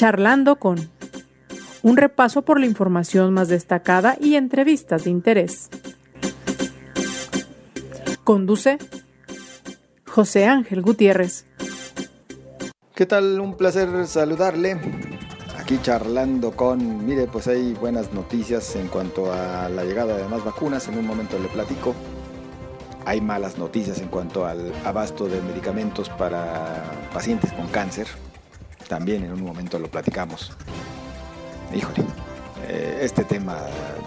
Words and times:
Charlando 0.00 0.56
con 0.56 0.90
un 1.82 1.98
repaso 1.98 2.40
por 2.40 2.58
la 2.58 2.64
información 2.64 3.34
más 3.34 3.48
destacada 3.48 4.16
y 4.18 4.36
entrevistas 4.36 5.04
de 5.04 5.10
interés. 5.10 5.68
Conduce 8.24 8.78
José 10.06 10.46
Ángel 10.46 10.80
Gutiérrez. 10.80 11.44
¿Qué 12.94 13.04
tal? 13.04 13.38
Un 13.40 13.58
placer 13.58 14.06
saludarle. 14.06 14.80
Aquí 15.58 15.78
charlando 15.82 16.52
con, 16.52 17.04
mire, 17.04 17.26
pues 17.26 17.46
hay 17.46 17.74
buenas 17.74 18.14
noticias 18.14 18.76
en 18.76 18.88
cuanto 18.88 19.30
a 19.30 19.68
la 19.68 19.84
llegada 19.84 20.16
de 20.16 20.26
más 20.28 20.42
vacunas. 20.42 20.88
En 20.88 20.96
un 20.96 21.06
momento 21.06 21.38
le 21.38 21.48
platico. 21.48 21.94
Hay 23.04 23.20
malas 23.20 23.58
noticias 23.58 24.00
en 24.00 24.08
cuanto 24.08 24.46
al 24.46 24.72
abasto 24.86 25.28
de 25.28 25.42
medicamentos 25.42 26.08
para 26.08 26.84
pacientes 27.12 27.52
con 27.52 27.66
cáncer. 27.66 28.06
También 28.90 29.22
en 29.22 29.32
un 29.32 29.44
momento 29.44 29.78
lo 29.78 29.86
platicamos. 29.86 30.50
Híjole, 31.72 32.02
eh, 32.66 32.98
este 33.02 33.22
tema 33.22 33.56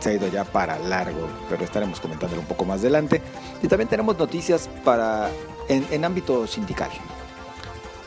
se 0.01 0.09
ha 0.09 0.13
ido 0.15 0.27
ya 0.27 0.43
para 0.43 0.77
largo, 0.77 1.29
pero 1.49 1.63
estaremos 1.63 2.01
comentándolo 2.01 2.41
un 2.41 2.47
poco 2.47 2.65
más 2.65 2.81
adelante. 2.81 3.21
Y 3.61 3.69
también 3.69 3.88
tenemos 3.88 4.17
noticias 4.17 4.69
para 4.83 5.29
en, 5.69 5.88
en 5.89 6.03
ámbito 6.03 6.45
sindical. 6.47 6.89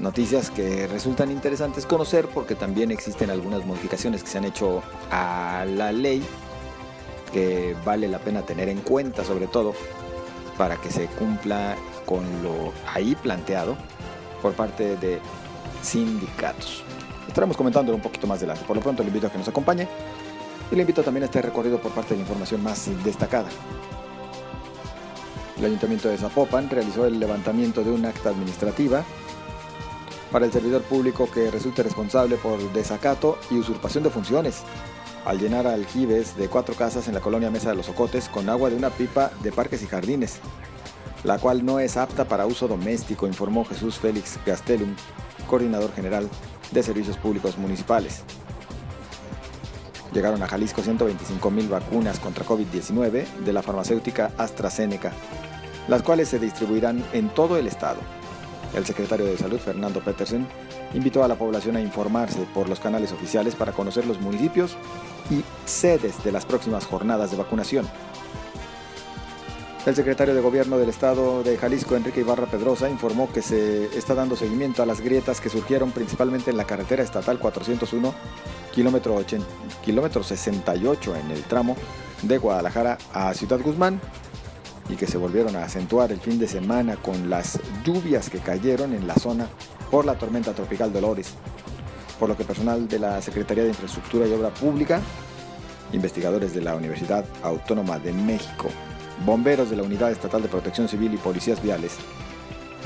Noticias 0.01 0.51
que 0.51 0.87
resultan 0.87 1.31
interesantes 1.31 1.87
conocer 1.87 2.27
porque 2.27 2.55
también 2.55 2.91
existen 2.91 3.31
algunas 3.31 3.65
modificaciones 3.65 4.23
que 4.23 4.29
se 4.29 4.37
han 4.37 4.45
hecho 4.45 4.83
a 5.11 5.65
la 5.67 5.93
ley 5.93 6.23
que 7.33 7.75
vale 7.87 8.07
la 8.07 8.19
pena 8.19 8.43
tener 8.43 8.69
en 8.69 8.83
cuenta 8.83 9.25
sobre 9.25 9.47
todo 9.47 9.73
para 10.59 10.77
que 10.77 10.91
se 10.91 11.07
cumpla 11.07 11.75
con 12.05 12.23
lo 12.43 12.75
ahí 12.93 13.15
planteado 13.15 13.79
por 14.43 14.53
parte 14.53 14.97
de 14.99 15.21
sindicatos. 15.87 16.83
Estaremos 17.29 17.57
comentándolo 17.57 17.97
un 17.97 18.03
poquito 18.03 18.27
más 18.27 18.39
adelante. 18.39 18.65
Por 18.67 18.77
lo 18.77 18.83
pronto 18.83 19.03
le 19.03 19.09
invito 19.09 19.27
a 19.27 19.31
que 19.31 19.39
nos 19.39 19.49
acompañe 19.49 19.89
y 20.71 20.75
le 20.75 20.83
invito 20.83 21.03
también 21.03 21.23
a 21.23 21.27
este 21.27 21.43
recorrido 21.43 21.79
por 21.79 21.93
parte 21.93 22.15
de 22.15 22.21
información 22.21 22.63
más 22.63 22.89
destacada. 23.05 23.49
El 25.57 25.65
Ayuntamiento 25.65 26.09
de 26.09 26.19
Zapopan 26.19 26.69
realizó 26.69 27.07
el 27.07 27.19
levantamiento 27.19 27.83
de 27.83 27.91
un 27.91 28.05
acta 28.05 28.31
administrativa 28.31 29.05
para 30.31 30.45
el 30.45 30.53
servidor 30.53 30.83
público 30.83 31.31
que 31.31 31.51
resulte 31.51 31.83
responsable 31.83 32.37
por 32.37 32.61
desacato 32.73 33.39
y 33.51 33.59
usurpación 33.59 34.05
de 34.05 34.11
funciones 34.11 34.63
al 35.25 35.39
llenar 35.39 35.67
aljibes 35.67 36.37
de 36.37 36.49
cuatro 36.49 36.75
casas 36.75 37.09
en 37.09 37.15
la 37.15 37.21
colonia 37.21 37.51
Mesa 37.51 37.71
de 37.71 37.77
los 37.77 37.89
Ocotes 37.89 38.29
con 38.29 38.49
agua 38.49 38.71
de 38.71 38.77
una 38.77 38.91
pipa 38.91 39.31
de 39.43 39.51
parques 39.51 39.83
y 39.83 39.87
jardines, 39.87 40.39
la 41.25 41.39
cual 41.39 41.65
no 41.65 41.81
es 41.81 41.97
apta 41.97 42.27
para 42.27 42.47
uso 42.47 42.69
doméstico, 42.69 43.27
informó 43.27 43.65
Jesús 43.65 43.99
Félix 43.99 44.39
Gastelum, 44.47 44.95
coordinador 45.47 45.93
general 45.93 46.29
de 46.71 46.83
Servicios 46.83 47.17
Públicos 47.17 47.57
Municipales. 47.59 48.23
Llegaron 50.13 50.43
a 50.43 50.49
Jalisco 50.49 50.83
125 50.83 51.51
mil 51.51 51.69
vacunas 51.69 52.19
contra 52.21 52.45
COVID-19 52.45 53.27
de 53.45 53.53
la 53.53 53.63
farmacéutica 53.63 54.33
AstraZeneca, 54.39 55.13
las 55.89 56.03
cuales 56.03 56.29
se 56.29 56.39
distribuirán 56.39 57.05
en 57.13 57.29
todo 57.29 57.59
el 57.59 57.67
estado. 57.67 57.99
El 58.75 58.85
secretario 58.85 59.27
de 59.27 59.37
Salud, 59.37 59.59
Fernando 59.59 60.01
Petersen, 60.01 60.47
invitó 60.95 61.23
a 61.23 61.29
la 61.29 61.37
población 61.37 61.77
a 61.77 61.81
informarse 61.81 62.47
por 62.55 62.69
los 62.69 62.81
canales 62.81 63.13
oficiales 63.13 63.55
para 63.55 63.73
conocer 63.73 64.07
los 64.07 64.21
municipios 64.21 64.77
y 65.31 65.45
sedes 65.65 66.23
de 66.25 66.33
las 66.33 66.47
próximas 66.47 66.87
jornadas 66.87 67.31
de 67.31 67.37
vacunación. 67.37 67.87
El 69.87 69.95
secretario 69.95 70.35
de 70.35 70.41
Gobierno 70.41 70.79
del 70.79 70.89
Estado 70.89 71.45
de 71.45 71.57
Jalisco, 71.57 71.95
Enrique 71.95 72.19
Ibarra 72.19 72.47
Pedrosa, 72.47 72.91
informó 72.91 73.33
que 73.33 73.41
se 73.41 73.85
está 73.97 74.17
dando 74.17 74.35
seguimiento 74.35 74.83
a 74.83 74.87
las 74.87 75.01
grietas 75.01 75.41
que 75.41 75.49
surgieron 75.49 75.93
principalmente 75.93 76.51
en 76.51 76.57
la 76.57 76.65
carretera 76.65 77.05
estatal 77.05 77.39
401, 77.39 78.13
kilómetro, 78.75 79.25
kilómetro 79.85 80.25
68 80.25 81.15
en 81.15 81.31
el 81.31 81.45
tramo 81.45 81.77
de 82.23 82.37
Guadalajara 82.39 82.99
a 83.13 83.33
Ciudad 83.35 83.61
Guzmán, 83.61 84.01
y 84.89 84.97
que 84.97 85.07
se 85.07 85.19
volvieron 85.19 85.55
a 85.55 85.63
acentuar 85.63 86.11
el 86.11 86.19
fin 86.19 86.41
de 86.41 86.49
semana 86.49 86.97
con 86.97 87.31
las 87.31 87.61
lluvias 87.85 88.29
que 88.29 88.41
cayeron 88.41 88.93
en 88.93 89.07
la 89.07 89.15
zona 89.15 89.47
por 89.93 90.05
la 90.05 90.19
tormenta 90.19 90.53
tropical 90.53 90.93
Dolores, 90.93 91.35
por 92.19 92.29
lo 92.29 92.37
que 92.37 92.43
personal 92.43 92.89
de 92.89 92.99
la 92.99 93.23
Secretaría 93.23 93.63
de 93.63 93.69
Infraestructura 93.69 94.27
y 94.27 94.33
Obra 94.33 94.51
Pública, 94.51 95.01
investigadores 95.93 96.53
de 96.55 96.63
la 96.63 96.75
Universidad 96.75 97.25
Autónoma 97.45 98.01
de 98.01 98.13
México, 98.13 98.69
bomberos 99.25 99.71
de 99.71 99.77
la 99.77 99.83
Unidad 99.83 100.11
Estatal 100.11 100.43
de 100.43 100.49
Protección 100.49 100.89
Civil 100.89 101.15
y 101.15 101.17
policías 101.17 101.63
viales 101.63 101.97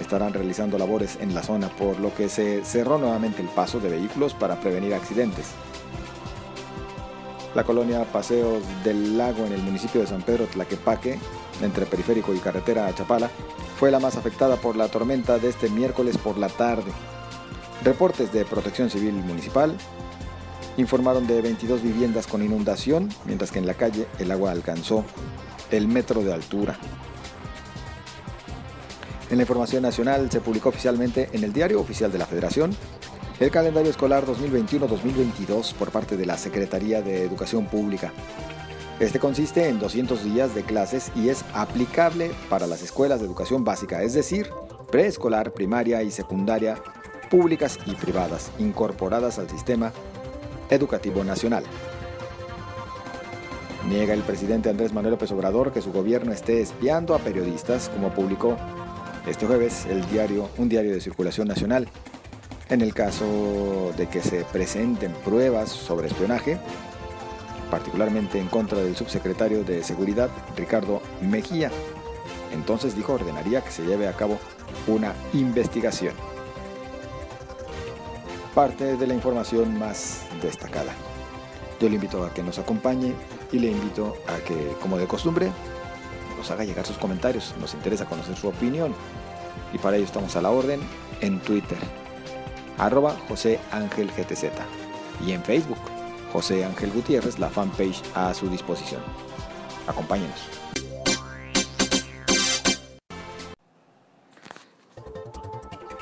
estarán 0.01 0.33
realizando 0.33 0.79
labores 0.79 1.19
en 1.21 1.35
la 1.35 1.43
zona, 1.43 1.69
por 1.69 2.01
lo 2.01 2.15
que 2.15 2.29
se 2.29 2.65
cerró 2.65 2.99
nuevamente 2.99 3.43
el 3.43 3.49
paso 3.49 3.81
de 3.81 3.91
vehículos 3.91 4.35
para 4.35 4.61
prevenir 4.61 4.95
accidentes. 4.95 5.47
La 7.55 7.65
colonia 7.65 8.05
Paseos 8.05 8.63
del 8.85 9.19
Lago 9.19 9.45
en 9.45 9.53
el 9.53 9.63
municipio 9.63 10.01
de 10.01 10.07
San 10.07 10.23
Pedro 10.23 10.47
Tlaquepaque, 10.47 11.19
entre 11.63 11.85
periférico 11.87 12.33
y 12.35 12.39
carretera 12.39 12.87
a 12.87 12.95
Chapala, 12.95 13.29
fue 13.79 13.91
la 13.91 13.99
más 13.99 14.17
afectada 14.17 14.57
por 14.57 14.77
la 14.77 14.89
tormenta 14.89 15.39
de 15.39 15.49
este 15.49 15.69
miércoles 15.69 16.17
por 16.17 16.39
la 16.39 16.49
tarde. 16.49 16.91
Reportes 17.83 18.33
de 18.33 18.45
Protección 18.45 18.91
Civil 18.91 19.15
Municipal 19.15 19.75
informaron 20.77 21.27
de 21.27 21.43
22 21.43 21.83
viviendas 21.83 22.27
con 22.27 22.43
inundación, 22.43 23.09
mientras 23.25 23.51
que 23.51 23.59
en 23.59 23.67
la 23.67 23.75
calle 23.75 24.07
el 24.19 24.31
agua 24.31 24.53
alcanzó 24.53 25.05
el 25.70 25.88
metro 25.88 26.22
de 26.22 26.32
altura. 26.32 26.78
En 29.31 29.36
la 29.36 29.44
información 29.44 29.82
nacional 29.82 30.31
se 30.31 30.41
publicó 30.41 30.70
oficialmente 30.70 31.28
en 31.32 31.44
el 31.44 31.53
Diario 31.53 31.81
Oficial 31.81 32.10
de 32.10 32.19
la 32.19 32.26
Federación 32.26 32.75
el 33.38 33.50
calendario 33.50 33.91
escolar 33.91 34.26
2021-2022 34.26 35.72
por 35.75 35.91
parte 35.91 36.16
de 36.16 36.26
la 36.26 36.36
Secretaría 36.36 37.00
de 37.00 37.25
Educación 37.25 37.66
Pública. 37.66 38.12
Este 38.98 39.19
consiste 39.19 39.69
en 39.69 39.78
200 39.78 40.25
días 40.25 40.54
de 40.54 40.62
clases 40.62 41.10
y 41.16 41.31
es 41.31 41.44
aplicable 41.54 42.32
para 42.50 42.66
las 42.66 42.82
escuelas 42.82 43.20
de 43.20 43.26
educación 43.26 43.64
básica, 43.64 44.02
es 44.02 44.12
decir, 44.12 44.50
preescolar, 44.91 45.52
primaria 45.54 46.02
y 46.02 46.10
secundaria, 46.10 46.82
públicas 47.31 47.78
y 47.87 47.94
privadas, 47.94 48.50
incorporadas 48.58 49.38
al 49.38 49.48
sistema 49.48 49.91
educativo 50.69 51.25
nacional. 51.25 51.64
Niega 53.91 54.15
el 54.15 54.23
presidente 54.23 54.71
Andrés 54.71 54.93
Manuel 54.93 55.15
López 55.15 55.33
Obrador 55.33 55.73
que 55.73 55.83
su 55.83 55.91
gobierno 55.91 56.33
esté 56.33 56.61
espiando 56.61 57.12
a 57.12 57.19
periodistas, 57.19 57.89
como 57.89 58.15
publicó 58.15 58.56
este 59.27 59.47
jueves 59.47 59.84
el 59.87 60.09
diario, 60.09 60.49
un 60.59 60.69
diario 60.69 60.93
de 60.93 61.01
circulación 61.01 61.49
nacional. 61.49 61.89
En 62.69 62.83
el 62.83 62.95
caso 62.95 63.93
de 63.97 64.06
que 64.06 64.23
se 64.23 64.45
presenten 64.45 65.11
pruebas 65.25 65.71
sobre 65.71 66.06
espionaje, 66.06 66.56
particularmente 67.69 68.39
en 68.39 68.47
contra 68.47 68.79
del 68.79 68.95
subsecretario 68.95 69.65
de 69.65 69.83
Seguridad, 69.83 70.31
Ricardo 70.56 71.03
Mejía, 71.21 71.73
entonces 72.53 72.95
dijo 72.95 73.15
ordenaría 73.15 73.61
que 73.61 73.73
se 73.73 73.84
lleve 73.84 74.06
a 74.06 74.12
cabo 74.12 74.39
una 74.87 75.15
investigación. 75.33 76.15
Parte 78.55 78.97
de 78.97 79.06
la 79.09 79.15
información 79.15 79.77
más 79.77 80.23
destacada. 80.41 80.93
Yo 81.81 81.89
le 81.89 81.97
invito 81.97 82.25
a 82.25 82.33
que 82.33 82.45
nos 82.45 82.61
acompañe 82.61 83.15
y 83.53 83.59
le 83.59 83.71
invito 83.71 84.16
a 84.28 84.37
que, 84.44 84.75
como 84.81 84.97
de 84.99 85.06
costumbre, 85.06 85.50
nos 86.37 86.50
haga 86.50 86.65
llegar 86.65 86.87
sus 86.87 86.99
comentarios. 86.99 87.55
Nos 87.61 87.75
interesa 87.75 88.06
conocer 88.06 88.37
su 88.37 88.49
opinión. 88.49 88.94
Y 89.72 89.78
para 89.78 89.97
ello 89.97 90.06
estamos 90.06 90.34
a 90.37 90.43
la 90.43 90.50
orden 90.50 90.81
en 91.21 91.38
Twitter, 91.41 91.78
arroba 92.78 93.16
José 93.28 93.61
Ángel 93.71 94.11
GTZ. 94.11 94.47
Y 95.25 95.33
en 95.33 95.43
Facebook, 95.43 95.78
José 96.33 96.65
Ángel 96.65 96.91
Gutiérrez, 96.91 97.38
la 97.38 97.50
fanpage 97.50 98.03
a 98.15 98.33
su 98.34 98.49
disposición. 98.49 99.03
Acompáñenos. 99.87 100.41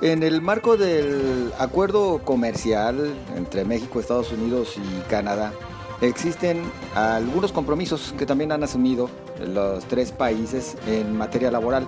En 0.00 0.22
el 0.22 0.40
marco 0.40 0.76
del 0.76 1.52
acuerdo 1.58 2.20
comercial 2.24 3.16
entre 3.36 3.64
México, 3.64 3.98
Estados 3.98 4.30
Unidos 4.30 4.76
y 4.76 5.00
Canadá, 5.10 5.52
existen 6.00 6.62
algunos 6.94 7.52
compromisos 7.52 8.14
que 8.16 8.26
también 8.26 8.52
han 8.52 8.62
asumido 8.62 9.10
los 9.44 9.84
tres 9.86 10.12
países 10.12 10.76
en 10.86 11.16
materia 11.16 11.50
laboral. 11.50 11.86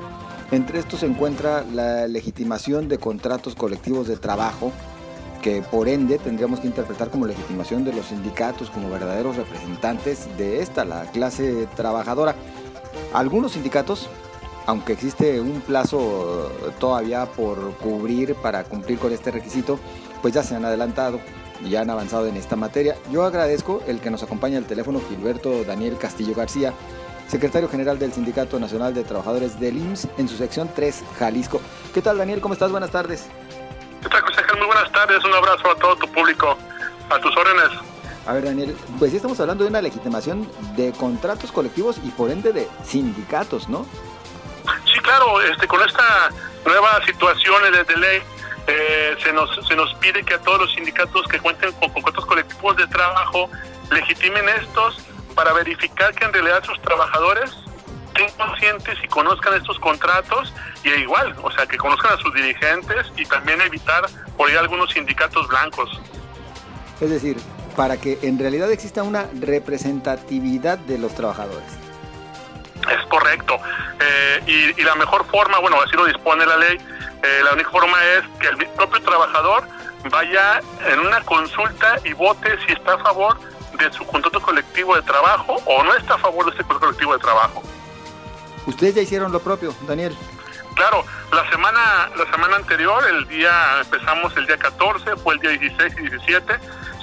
Entre 0.51 0.79
estos 0.81 1.01
se 1.01 1.07
encuentra 1.07 1.65
la 1.73 2.09
legitimación 2.09 2.89
de 2.89 2.99
contratos 2.99 3.55
colectivos 3.55 4.09
de 4.09 4.17
trabajo, 4.17 4.73
que 5.43 5.63
por 5.63 5.89
ende 5.89 6.19
tendríamos 6.19 6.61
que 6.61 6.67
interpretar 6.67 7.09
como 7.11 7.27
legitimación 7.27 7.85
de 7.85 7.93
los 7.93 8.07
sindicatos 8.07 8.69
como 8.71 8.91
verdaderos 8.91 9.37
representantes 9.37 10.29
de 10.37 10.61
esta, 10.61 10.85
la 10.85 11.05
clase 11.13 11.69
trabajadora. 11.77 12.35
Algunos 13.13 13.53
sindicatos 13.53 14.09
aunque 14.67 14.93
existe 14.93 15.41
un 15.41 15.61
plazo 15.63 16.51
todavía 16.79 17.27
por 17.27 17.75
cubrir 17.79 18.35
para 18.37 18.63
cumplir 18.63 18.99
con 18.99 19.13
este 19.13 19.31
requisito, 19.31 19.81
pues 20.23 20.35
ya 20.35 20.45
se 20.45 20.55
han 20.55 20.65
adelantado 20.65 21.19
ya 21.69 21.83
han 21.83 21.91
avanzado 21.91 22.27
en 22.27 22.37
esta 22.37 22.57
materia. 22.57 22.97
Yo 23.11 23.25
agradezco 23.25 23.83
el 23.87 24.01
que 24.01 24.11
nos 24.11 24.23
acompañe 24.23 24.57
al 24.57 24.65
teléfono 24.65 25.01
Gilberto 25.09 25.65
Daniel 25.65 25.99
Castillo 25.99 26.35
García, 26.35 26.73
secretario 27.29 27.69
general 27.69 27.99
del 27.99 28.13
Sindicato 28.13 28.59
Nacional 28.59 28.95
de 28.95 29.05
Trabajadores 29.05 29.61
del 29.61 29.77
IMSS 29.77 30.09
en 30.19 30.29
su 30.29 30.37
sección 30.37 30.71
3, 30.75 31.05
Jalisco. 31.19 31.61
¿Qué 31.95 32.03
tal 32.03 32.19
Daniel? 32.19 32.41
¿Cómo 32.41 32.55
estás? 32.55 32.71
Buenas 32.71 32.91
tardes. 32.91 33.29
¿Qué 34.03 34.09
tal 34.09 34.23
José? 34.23 34.41
Muy 34.57 34.67
buenas 34.67 34.91
tardes, 34.93 35.25
un 35.25 35.35
abrazo 35.35 35.71
a 35.71 35.75
todo 35.77 35.97
tu 35.97 36.09
público. 36.13 36.57
A 37.11 37.19
tus 37.19 37.37
órdenes. 37.37 37.71
A 38.27 38.33
ver, 38.35 38.45
Daniel, 38.45 38.77
pues 38.99 39.11
sí 39.11 39.17
estamos 39.17 39.41
hablando 39.41 39.65
de 39.65 39.71
una 39.71 39.83
legitimación 39.83 40.49
de 40.77 40.93
contratos 40.93 41.51
colectivos 41.51 41.99
y 42.05 42.11
por 42.11 42.31
ende 42.31 42.53
de 42.53 42.69
sindicatos, 42.85 43.69
¿no? 43.69 43.87
Sí, 44.85 45.01
claro, 45.01 45.41
este, 45.41 45.67
con 45.67 45.81
esta 45.83 46.31
nueva 46.65 47.05
situación 47.05 47.57
de, 47.73 47.97
ley 47.97 48.23
eh, 48.71 49.17
se, 49.23 49.33
nos, 49.33 49.51
se 49.67 49.75
nos 49.75 49.93
pide 49.95 50.23
que 50.23 50.35
a 50.35 50.39
todos 50.39 50.61
los 50.61 50.75
sindicatos 50.75 51.27
que 51.27 51.39
cuenten 51.39 51.73
con 51.73 51.91
contratos 51.91 52.25
colectivos 52.27 52.77
de 52.77 52.87
trabajo 52.87 53.51
legitimen 53.91 54.49
estos 54.49 54.99
para 55.35 55.53
verificar 55.53 56.15
que 56.15 56.25
en 56.25 56.33
realidad 56.33 56.63
sus 56.65 56.81
trabajadores 56.83 57.51
estén 58.09 58.31
conscientes 58.37 58.99
y 59.03 59.09
conozcan 59.09 59.55
estos 59.55 59.79
contratos 59.79 60.53
y 60.85 60.91
igual, 60.91 61.35
o 61.43 61.51
sea, 61.51 61.67
que 61.67 61.77
conozcan 61.77 62.13
a 62.13 62.17
sus 62.19 62.33
dirigentes 62.35 63.07
y 63.17 63.25
también 63.27 63.61
evitar 63.61 64.05
por 64.37 64.49
ahí 64.49 64.57
algunos 64.57 64.91
sindicatos 64.91 65.49
blancos. 65.49 66.01
Es 67.01 67.11
decir, 67.11 67.37
para 67.77 67.97
que 67.97 68.19
en 68.23 68.39
realidad 68.39 68.71
exista 68.71 69.03
una 69.03 69.27
representatividad 69.41 70.79
de 70.79 70.99
los 70.99 71.15
trabajadores. 71.15 71.79
Es 72.89 73.07
correcto. 73.09 73.59
Eh, 74.01 74.75
y, 74.77 74.83
la 74.83 74.95
mejor 74.95 75.27
forma, 75.27 75.59
bueno, 75.59 75.81
así 75.81 75.97
lo 75.97 76.07
dispone 76.07 76.47
la 76.47 76.57
ley, 76.57 76.79
eh, 77.23 77.41
la 77.45 77.53
única 77.53 77.71
forma 77.71 77.99
es 78.05 78.23
que 78.41 78.49
el 78.49 78.57
propio 78.69 79.03
trabajador 79.03 79.69
vaya 80.11 80.61
en 80.87 80.99
una 81.01 81.21
consulta 81.23 81.99
y 82.05 82.13
vote 82.15 82.57
si 82.67 82.73
está 82.73 82.95
a 82.95 82.99
favor 82.99 83.39
de 83.79 83.93
su 83.93 84.07
contrato 84.07 84.41
colectivo 84.41 84.97
de 84.97 85.03
trabajo 85.03 85.57
o 85.67 85.85
no 85.85 85.95
está 85.95 86.15
a 86.15 86.19
favor 86.19 86.47
de 86.47 86.53
este 86.53 86.63
contrato 86.65 86.87
colectivo 86.87 87.13
de 87.13 87.19
trabajo. 87.19 87.63
Ustedes 88.67 88.95
ya 88.95 89.03
hicieron 89.03 89.33
lo 89.33 89.41
propio, 89.41 89.75
Daniel. 89.87 90.17
Claro, 90.75 91.05
la 91.33 91.49
semana 91.51 92.11
la 92.17 92.31
semana 92.31 92.57
anterior, 92.57 93.07
el 93.07 93.29
día 93.29 93.81
empezamos 93.81 94.35
el 94.37 94.47
día 94.47 94.57
14, 94.57 95.17
fue 95.17 95.35
el 95.35 95.41
día 95.41 95.51
16 95.51 95.95
y 95.99 96.03
17, 96.09 96.55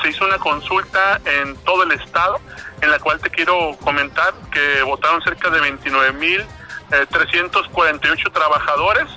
se 0.01 0.09
hizo 0.09 0.25
una 0.25 0.39
consulta 0.39 1.21
en 1.25 1.55
todo 1.57 1.83
el 1.83 1.91
estado 1.91 2.39
en 2.81 2.89
la 2.89 2.97
cual 2.99 3.19
te 3.19 3.29
quiero 3.29 3.77
comentar 3.83 4.33
que 4.51 4.81
votaron 4.83 5.21
cerca 5.21 5.49
de 5.49 5.59
29.348 5.61 6.87
eh, 6.91 8.31
trabajadores 8.31 9.07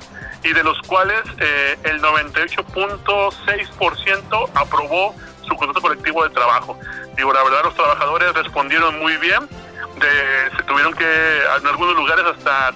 y 0.42 0.52
de 0.52 0.62
los 0.62 0.78
cuales 0.82 1.22
eh, 1.38 1.78
el 1.84 2.02
98.6% 2.02 4.50
aprobó 4.54 5.14
su 5.42 5.56
contrato 5.56 5.80
colectivo 5.80 6.22
de 6.24 6.30
trabajo. 6.30 6.78
Digo, 7.16 7.32
la 7.32 7.42
verdad 7.42 7.60
los 7.64 7.74
trabajadores 7.74 8.34
respondieron 8.34 8.98
muy 8.98 9.16
bien, 9.18 9.48
de, 9.98 10.50
se 10.56 10.62
tuvieron 10.64 10.92
que 10.94 11.42
en 11.60 11.66
algunos 11.66 11.94
lugares 11.96 12.24
hasta 12.24 12.72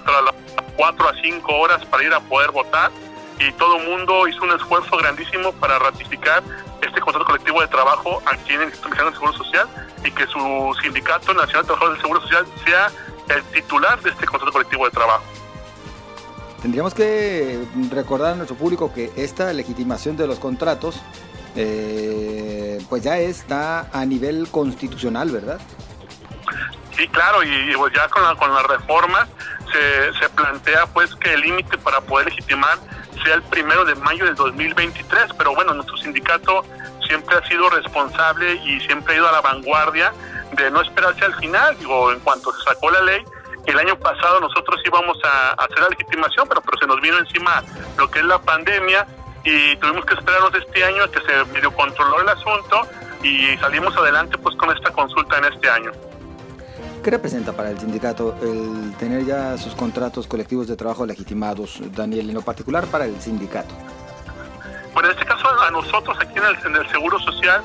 cuatro 0.75 1.09
a 1.09 1.13
cinco 1.21 1.55
horas 1.55 1.83
para 1.85 2.03
ir 2.03 2.13
a 2.13 2.19
poder 2.19 2.51
votar 2.51 2.91
y 3.39 3.51
todo 3.53 3.77
el 3.77 3.87
mundo 3.87 4.27
hizo 4.27 4.43
un 4.43 4.51
esfuerzo 4.51 4.97
grandísimo 4.97 5.53
para 5.53 5.79
ratificar 5.79 6.43
este 6.81 6.99
contrato 7.01 7.25
colectivo 7.25 7.61
de 7.61 7.67
trabajo 7.67 8.21
aquí 8.25 8.53
en 8.53 8.61
el 8.61 8.67
Instituto 8.69 9.03
del 9.03 9.13
Seguro 9.13 9.33
Social 9.33 9.67
y 10.03 10.11
que 10.11 10.27
su 10.27 10.77
sindicato 10.81 11.33
nacional 11.33 11.63
de 11.63 11.67
trabajadores 11.67 11.97
del 11.97 12.01
Seguro 12.01 12.21
Social 12.21 12.45
sea 12.63 12.91
el 13.35 13.43
titular 13.45 13.99
de 14.01 14.11
este 14.11 14.25
contrato 14.25 14.51
colectivo 14.51 14.85
de 14.85 14.91
trabajo. 14.91 15.23
Tendríamos 16.65 16.95
que 16.95 17.63
recordar 17.91 18.33
a 18.33 18.35
nuestro 18.37 18.57
público 18.57 18.91
que 18.91 19.11
esta 19.17 19.53
legitimación 19.53 20.17
de 20.17 20.25
los 20.25 20.39
contratos 20.39 20.99
eh, 21.55 22.83
pues 22.89 23.03
ya 23.03 23.19
está 23.19 23.87
a 23.93 24.03
nivel 24.03 24.47
constitucional, 24.49 25.29
¿verdad? 25.29 25.59
Sí, 26.97 27.07
claro, 27.09 27.43
y, 27.43 27.71
pues 27.77 27.93
ya 27.93 28.09
con, 28.09 28.23
la, 28.23 28.33
con 28.33 28.51
las 28.51 28.63
reformas 28.65 29.29
se, 29.71 30.17
se 30.17 30.27
plantea 30.29 30.87
pues 30.87 31.13
que 31.13 31.35
el 31.35 31.41
límite 31.41 31.77
para 31.77 32.01
poder 32.01 32.29
legitimar 32.29 32.79
sea 33.23 33.35
el 33.35 33.43
primero 33.43 33.85
de 33.85 33.93
mayo 33.93 34.25
del 34.25 34.33
2023, 34.33 35.33
pero 35.37 35.53
bueno, 35.53 35.75
nuestro 35.75 35.97
sindicato 35.97 36.65
siempre 37.05 37.35
ha 37.35 37.47
sido 37.47 37.69
responsable 37.69 38.55
y 38.65 38.79
siempre 38.79 39.13
ha 39.13 39.17
ido 39.17 39.29
a 39.29 39.33
la 39.33 39.41
vanguardia 39.41 40.11
de 40.53 40.71
no 40.71 40.81
esperarse 40.81 41.25
al 41.25 41.35
final, 41.35 41.77
digo, 41.77 42.11
en 42.11 42.19
cuanto 42.21 42.51
se 42.53 42.63
sacó 42.63 42.89
la 42.89 43.01
ley, 43.01 43.23
el 43.65 43.79
año 43.79 43.97
pasado 43.97 44.39
nosotros 44.39 44.81
íbamos 44.85 45.17
a, 45.23 45.51
hacer 45.51 45.79
la 45.79 45.89
legitimación, 45.89 46.47
pero, 46.47 46.61
pero 46.61 46.77
se 46.77 46.87
nos 46.87 47.01
vino 47.01 47.17
encima 47.17 47.63
lo 47.97 48.09
que 48.09 48.19
es 48.19 48.25
la 48.25 48.39
pandemia 48.39 49.05
y 49.43 49.75
tuvimos 49.77 50.05
que 50.05 50.15
esperarnos 50.15 50.53
este 50.55 50.83
año 50.83 51.03
a 51.03 51.11
que 51.11 51.19
se 51.21 51.45
medio 51.53 51.71
controló 51.71 52.21
el 52.21 52.29
asunto 52.29 52.87
y 53.23 53.57
salimos 53.57 53.95
adelante 53.95 54.37
pues 54.37 54.55
con 54.55 54.75
esta 54.75 54.91
consulta 54.91 55.37
en 55.37 55.45
este 55.45 55.69
año. 55.69 55.91
¿Qué 57.03 57.11
representa 57.11 57.53
para 57.53 57.69
el 57.69 57.77
sindicato 57.77 58.35
el 58.41 58.95
tener 58.97 59.25
ya 59.25 59.57
sus 59.59 59.75
contratos 59.75 60.25
colectivos 60.25 60.67
de 60.67 60.75
trabajo 60.75 61.05
legitimados, 61.05 61.79
Daniel, 61.95 62.29
en 62.29 62.33
lo 62.33 62.41
particular 62.41 62.87
para 62.87 63.05
el 63.05 63.21
sindicato? 63.21 63.75
Bueno, 64.91 65.09
en 65.09 65.15
este 65.15 65.25
caso 65.25 65.47
a 65.61 65.69
nosotros 65.69 66.17
aquí 66.19 66.39
en 66.39 66.75
el, 66.75 66.89
Seguro 66.89 67.19
Social 67.19 67.61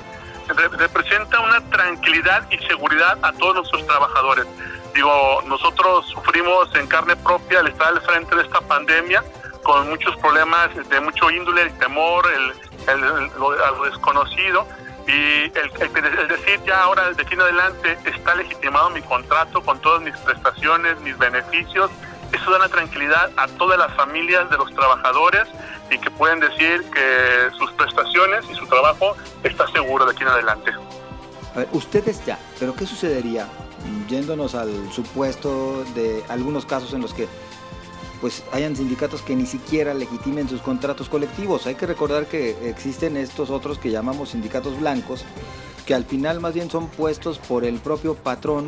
representa 0.77 1.41
una 1.41 1.61
tranquilidad 1.71 2.47
y 2.51 2.59
seguridad 2.67 3.17
a 3.23 3.33
todos 3.33 3.55
nuestros 3.55 3.87
trabajadores. 3.87 4.47
Digo, 4.95 5.43
nosotros 5.47 6.07
sufrimos 6.07 6.75
en 6.75 6.87
carne 6.87 7.17
propia 7.17 7.61
el 7.61 7.69
estar 7.69 7.89
al 7.89 8.01
frente 8.03 8.35
de 8.35 8.43
esta 8.43 8.61
pandemia 8.61 9.23
con 9.63 9.89
muchos 9.89 10.17
problemas 10.17 10.71
de 10.89 11.01
mucho 11.01 11.31
índole, 11.31 11.63
el 11.63 11.79
temor, 11.79 12.27
el, 12.33 13.31
lo 13.39 13.85
desconocido 13.85 14.67
y 15.07 15.45
el, 15.45 16.29
decir 16.29 16.61
ya 16.67 16.83
ahora 16.83 17.13
de 17.13 17.23
aquí 17.23 17.35
en 17.35 17.41
adelante 17.41 17.99
está 18.05 18.35
legitimado 18.35 18.91
mi 18.91 19.03
contrato 19.03 19.63
con 19.63 19.81
todas 19.81 20.03
mis 20.03 20.17
prestaciones, 20.19 21.01
mis 21.01 21.17
beneficios, 21.19 21.91
eso 22.33 22.51
da 22.51 22.59
una 22.59 22.69
tranquilidad 22.69 23.31
a 23.37 23.49
todas 23.49 23.79
las 23.79 23.93
familias 23.95 24.49
de 24.51 24.57
los 24.57 24.73
trabajadores 24.75 25.49
y 25.91 25.99
que 25.99 26.11
pueden 26.11 26.41
decir 26.41 26.85
que 26.93 27.51
sus 27.59 27.73
prestaciones 27.73 28.45
y 28.51 28.55
su 28.55 28.67
trabajo 28.67 29.17
está 29.43 29.67
seguro 29.69 30.05
de 30.05 30.13
aquí 30.13 30.23
en 30.23 30.29
adelante. 30.29 30.73
Ustedes 31.73 32.25
ya, 32.25 32.39
pero 32.61 32.75
¿qué 32.75 32.87
sucedería 32.87 33.49
yéndonos 34.09 34.55
al 34.55 34.93
supuesto 34.93 35.85
de 35.95 36.23
algunos 36.29 36.67
casos 36.67 36.93
en 36.93 37.01
los 37.01 37.15
que 37.15 37.29
pues 38.21 38.43
hayan 38.53 38.77
sindicatos 38.77 39.23
que 39.23 39.35
ni 39.35 39.47
siquiera 39.47 39.95
legitimen 39.95 40.49
sus 40.49 40.61
contratos 40.61 41.09
colectivos. 41.09 41.67
Hay 41.67 41.75
que 41.75 41.87
recordar 41.87 42.27
que 42.27 42.69
existen 42.69 43.17
estos 43.17 43.51
otros 43.51 43.79
que 43.79 43.91
llamamos 43.91 44.31
sindicatos 44.31 44.79
blancos, 44.79 45.25
que 45.87 45.95
al 45.95 46.05
final 46.05 46.41
más 46.41 46.53
bien 46.53 46.71
son 46.71 46.89
puestos 46.89 47.39
por 47.39 47.65
el 47.65 47.79
propio 47.79 48.15
patrón 48.15 48.67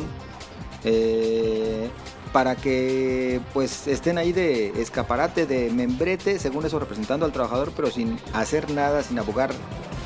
eh, 0.83 1.87
para 2.31 2.55
que 2.55 3.39
pues 3.53 3.87
estén 3.87 4.17
ahí 4.17 4.31
de 4.31 4.81
escaparate, 4.81 5.45
de 5.45 5.69
membrete, 5.69 6.39
según 6.39 6.65
eso 6.65 6.79
representando 6.79 7.25
al 7.25 7.31
trabajador, 7.31 7.71
pero 7.75 7.91
sin 7.91 8.17
hacer 8.33 8.71
nada, 8.71 9.03
sin 9.03 9.19
abogar 9.19 9.51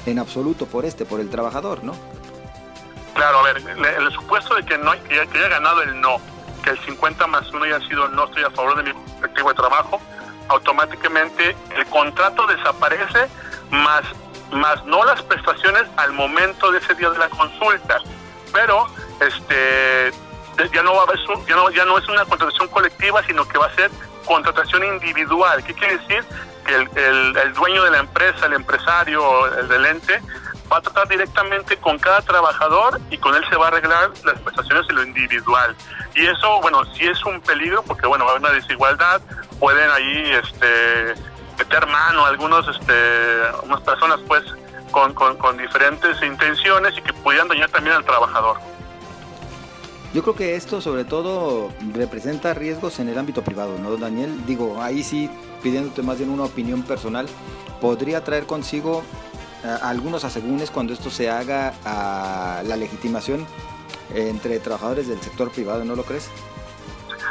en 0.06 0.20
absoluto 0.20 0.66
por 0.66 0.86
este, 0.86 1.06
por 1.06 1.22
el 1.22 1.30
trabajador, 1.30 1.84
¿no? 1.84 1.94
Claro, 3.18 3.40
a 3.40 3.44
ver, 3.44 3.58
el, 3.58 4.12
supuesto 4.14 4.56
de 4.56 4.64
que 4.64 4.78
no 4.78 4.92
que 5.04 5.20
haya 5.20 5.48
ganado 5.50 5.82
el 5.82 6.00
no 6.00 6.22
el 6.70 6.80
50 6.86 7.28
más 7.28 7.52
1 7.52 7.64
haya 7.66 7.80
sido 7.88 8.08
no 8.10 8.26
estoy 8.26 8.44
a 8.44 8.52
favor 8.52 8.76
de 8.78 8.84
mi 8.84 8.92
objetivo 8.92 9.50
de 9.50 9.56
trabajo, 9.56 10.02
automáticamente 10.50 11.56
el 11.76 11.86
contrato 11.88 12.46
desaparece, 12.48 13.28
más, 13.72 14.04
más 14.52 14.84
no 14.86 15.04
las 15.06 15.22
prestaciones 15.24 15.84
al 15.98 16.14
momento 16.14 16.72
de 16.72 16.80
ese 16.80 16.94
día 16.96 17.10
de 17.10 17.18
la 17.18 17.30
consulta. 17.30 18.00
Pero 18.54 18.88
este 19.20 20.12
ya 20.74 20.82
no 20.84 20.96
va 20.96 21.04
a 21.04 21.46
ya 21.48 21.56
no, 21.56 21.70
ya 21.70 21.86
no 21.86 21.98
es 21.98 22.08
una 22.08 22.26
contratación 22.26 22.68
colectiva, 22.70 23.22
sino 23.24 23.48
que 23.48 23.58
va 23.58 23.68
a 23.68 23.76
ser 23.76 23.92
contratación 24.26 24.84
individual. 24.84 25.64
¿Qué 25.64 25.74
quiere 25.74 25.98
decir? 25.98 26.24
Que 26.66 26.76
el, 26.76 26.90
el, 26.96 27.38
el 27.38 27.54
dueño 27.54 27.84
de 27.84 27.92
la 27.92 28.00
empresa, 28.00 28.46
el 28.46 28.54
empresario, 28.54 29.48
el 29.58 29.68
del 29.68 29.86
ente, 29.86 30.22
va 30.72 30.78
a 30.78 30.82
tratar 30.82 31.08
directamente 31.08 31.78
con 31.78 31.98
cada 31.98 32.22
trabajador 32.22 33.00
y 33.10 33.18
con 33.18 33.36
él 33.36 33.44
se 33.50 33.56
va 33.56 33.66
a 33.66 33.68
arreglar 33.70 34.12
las 34.26 34.40
prestaciones 34.42 34.86
en 34.90 34.96
lo 34.96 35.04
individual. 35.04 35.76
Y 36.16 36.26
eso, 36.26 36.62
bueno, 36.62 36.84
sí 36.94 37.06
es 37.06 37.24
un 37.26 37.40
peligro 37.42 37.84
porque, 37.84 38.08
bueno, 38.08 38.26
va 38.26 38.32
a 38.32 38.36
haber 38.36 38.50
una 38.50 38.60
desigualdad, 38.60 39.22
pueden 39.60 39.90
ahí 39.90 40.32
este, 40.44 41.16
meter 41.58 41.88
mano 41.88 42.26
algunos, 42.26 42.68
este, 42.68 42.94
unas 43.64 43.82
personas, 43.82 44.20
pues, 44.28 44.44
con, 44.92 45.14
con, 45.14 45.58
diferentes 45.58 46.22
intenciones 46.24 46.98
y 46.98 47.02
que 47.02 47.14
pudieran 47.14 47.48
dañar 47.48 47.70
también 47.70 47.96
al 47.96 48.06
trabajador. 48.06 48.58
Yo 50.14 50.24
creo 50.24 50.36
que 50.36 50.56
esto 50.56 50.80
sobre 50.82 51.04
todo 51.04 51.70
representa 51.94 52.54
riesgos 52.54 53.00
en 53.00 53.10
el 53.10 53.18
ámbito 53.18 53.44
privado, 53.44 53.78
¿no, 53.78 53.98
Daniel? 53.98 54.46
Digo, 54.46 54.82
ahí 54.82 55.04
sí, 55.04 55.30
pidiéndote 55.62 56.02
más 56.02 56.18
bien 56.18 56.30
una 56.30 56.46
opinión 56.46 56.84
personal, 56.84 57.28
podría 57.82 58.24
traer 58.24 58.46
consigo 58.46 59.04
algunos 59.82 60.24
asegúnes 60.24 60.72
cuando 60.72 60.94
esto 60.94 61.10
se 61.10 61.30
haga 61.30 61.74
a 61.84 62.62
la 62.64 62.76
legitimación 62.76 63.46
entre 64.14 64.60
trabajadores 64.60 65.08
del 65.08 65.22
sector 65.22 65.52
privado, 65.52 65.84
¿no 65.84 65.96
lo 65.96 66.04
crees? 66.04 66.30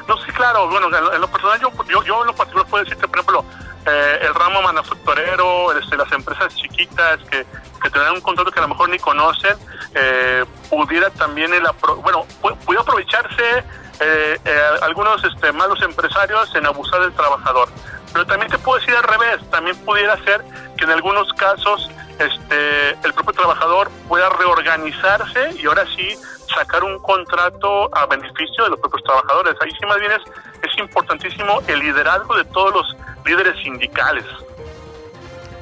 No, 0.07 0.17
sí, 0.19 0.31
claro. 0.33 0.69
Bueno, 0.69 0.89
en 1.13 1.21
lo 1.21 1.29
personal, 1.29 1.61
yo, 1.61 1.71
yo, 2.05 2.21
en 2.21 2.27
lo 2.27 2.35
particular 2.35 2.67
puedo 2.69 2.85
decirte, 2.85 3.09
por 3.09 3.19
ejemplo, 3.19 3.45
eh, 3.87 4.19
el 4.23 4.35
ramo 4.35 4.63
manufacturero, 4.63 5.77
este, 5.79 5.97
las 5.97 6.11
empresas 6.13 6.55
chiquitas 6.55 7.19
que, 7.31 7.45
que 7.83 7.91
tienen 7.91 8.13
un 8.13 8.21
contrato 8.21 8.51
que 8.51 8.59
a 8.59 8.63
lo 8.63 8.69
mejor 8.69 8.89
ni 8.89 8.99
conocen, 8.99 9.57
eh, 9.95 10.45
pudiera 10.71 11.11
también, 11.11 11.53
el 11.55 11.63
bueno, 12.03 12.27
pudiera 12.65 12.83
aprovecharse 12.83 13.65
eh, 13.99 14.39
algunos 14.83 15.25
este, 15.25 15.51
malos 15.53 15.81
empresarios 15.83 16.55
en 16.55 16.67
abusar 16.67 17.01
del 17.01 17.13
trabajador. 17.13 17.69
Pero 18.17 18.29
también 18.29 18.51
te 18.51 18.57
puedo 18.57 18.79
decir 18.79 18.95
al 18.95 19.03
revés, 19.03 19.43
también 19.51 19.77
pudiera 19.85 20.17
ser 20.25 20.43
que 20.79 20.85
en 20.85 20.91
algunos 20.91 21.31
casos 21.35 21.91
este, 22.19 22.93
el 23.05 23.13
propio 23.13 23.35
trabajador 23.35 23.91
pueda 24.09 24.31
reorganizarse 24.31 25.51
y 25.61 25.67
ahora 25.67 25.85
sí 25.95 26.17
sacar 26.49 26.83
un 26.83 26.99
contrato 27.01 27.95
a 27.95 28.07
beneficio 28.07 28.65
de 28.65 28.71
los 28.71 28.81
propios 28.81 29.05
trabajadores. 29.05 29.55
Ahí 29.61 29.71
sí 29.71 29.85
más 29.85 30.01
bien 30.01 30.13
es, 30.13 30.23
es 30.63 30.79
importantísimo 30.79 31.61
el 31.67 31.79
liderazgo 31.79 32.37
de 32.37 32.45
todos 32.47 32.73
los 32.73 32.97
líderes 33.27 33.55
sindicales. 33.63 34.25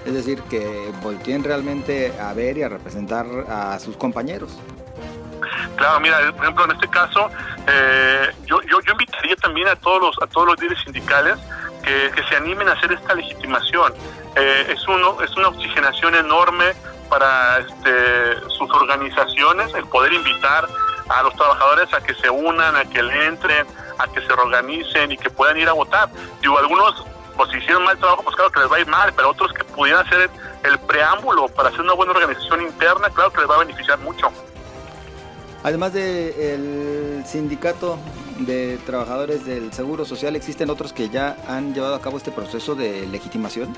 Es 0.07 0.15
decir, 0.15 0.41
que 0.43 0.93
volteen 1.03 1.43
realmente 1.43 2.15
a 2.21 2.35
ver 2.35 2.57
y 2.57 2.63
a 2.63 2.69
representar 2.69 3.27
a 3.49 3.81
sus 3.81 3.97
compañeros. 3.97 4.57
Claro, 5.75 5.99
mira, 5.99 6.19
por 6.31 6.45
ejemplo, 6.45 6.65
en 6.67 6.71
este 6.71 6.89
caso, 6.89 7.29
eh, 7.67 8.31
yo, 8.47 8.63
yo, 8.63 8.81
yo 8.81 8.93
invitaría 8.93 9.35
también 9.35 9.67
a 9.67 9.75
todos 9.75 10.01
los, 10.01 10.23
a 10.23 10.29
todos 10.29 10.47
los 10.47 10.61
líderes 10.61 10.85
sindicales 10.85 11.37
que, 11.85 12.11
que 12.15 12.23
se 12.29 12.37
animen 12.37 12.69
a 12.69 12.73
hacer 12.73 12.93
esta 12.93 13.15
legitimación. 13.15 13.93
Eh, 14.37 14.67
es, 14.75 14.87
uno, 14.89 15.21
es 15.23 15.37
una 15.37 15.49
oxigenación 15.49 16.15
enorme 16.15 16.75
para 17.09 17.59
este, 17.59 18.41
sus 18.49 18.71
organizaciones 18.71 19.73
el 19.75 19.87
poder 19.87 20.13
invitar 20.13 20.67
a 21.09 21.23
los 21.23 21.35
trabajadores 21.35 21.93
a 21.93 22.01
que 22.01 22.15
se 22.15 22.31
unan, 22.31 22.75
a 22.77 22.85
que 22.85 23.03
le 23.03 23.27
entren, 23.27 23.67
a 23.99 24.07
que 24.09 24.21
se 24.21 24.33
organicen 24.33 25.13
y 25.13 25.17
que 25.17 25.31
puedan 25.31 25.57
ir 25.57 25.69
a 25.69 25.73
votar. 25.73 26.09
Digo, 26.41 26.59
algunos, 26.59 27.05
pues 27.37 27.51
si 27.51 27.59
hicieron 27.59 27.85
mal 27.85 27.99
trabajo, 27.99 28.23
pues 28.23 28.35
claro 28.35 28.51
que 28.51 28.61
les 28.61 28.73
va 28.73 28.77
a 28.77 28.81
ir 28.81 28.87
mal, 28.87 29.13
pero 29.15 29.31
otros 29.31 29.53
que 29.53 29.65
pudieran 29.65 30.07
hacer 30.07 30.31
el 30.63 30.79
preámbulo 30.81 31.49
para 31.49 31.69
hacer 31.69 31.83
una 31.83 31.93
buena 31.93 32.13
organización 32.13 32.63
interna, 32.63 33.11
claro 33.11 33.31
que 33.33 33.41
les 33.41 33.51
va 33.51 33.57
a 33.57 33.59
beneficiar 33.59 33.99
mucho. 33.99 34.33
Además 35.63 35.93
del 35.93 37.25
sindicato 37.27 37.99
de 38.39 38.79
trabajadores 38.87 39.45
del 39.45 39.73
Seguro 39.73 40.05
Social, 40.05 40.37
¿existen 40.37 40.71
otros 40.71 40.93
que 40.93 41.09
ya 41.09 41.37
han 41.49 41.75
llevado 41.75 41.95
a 41.95 42.01
cabo 42.01 42.17
este 42.17 42.31
proceso 42.31 42.75
de 42.75 43.07
legitimación? 43.07 43.75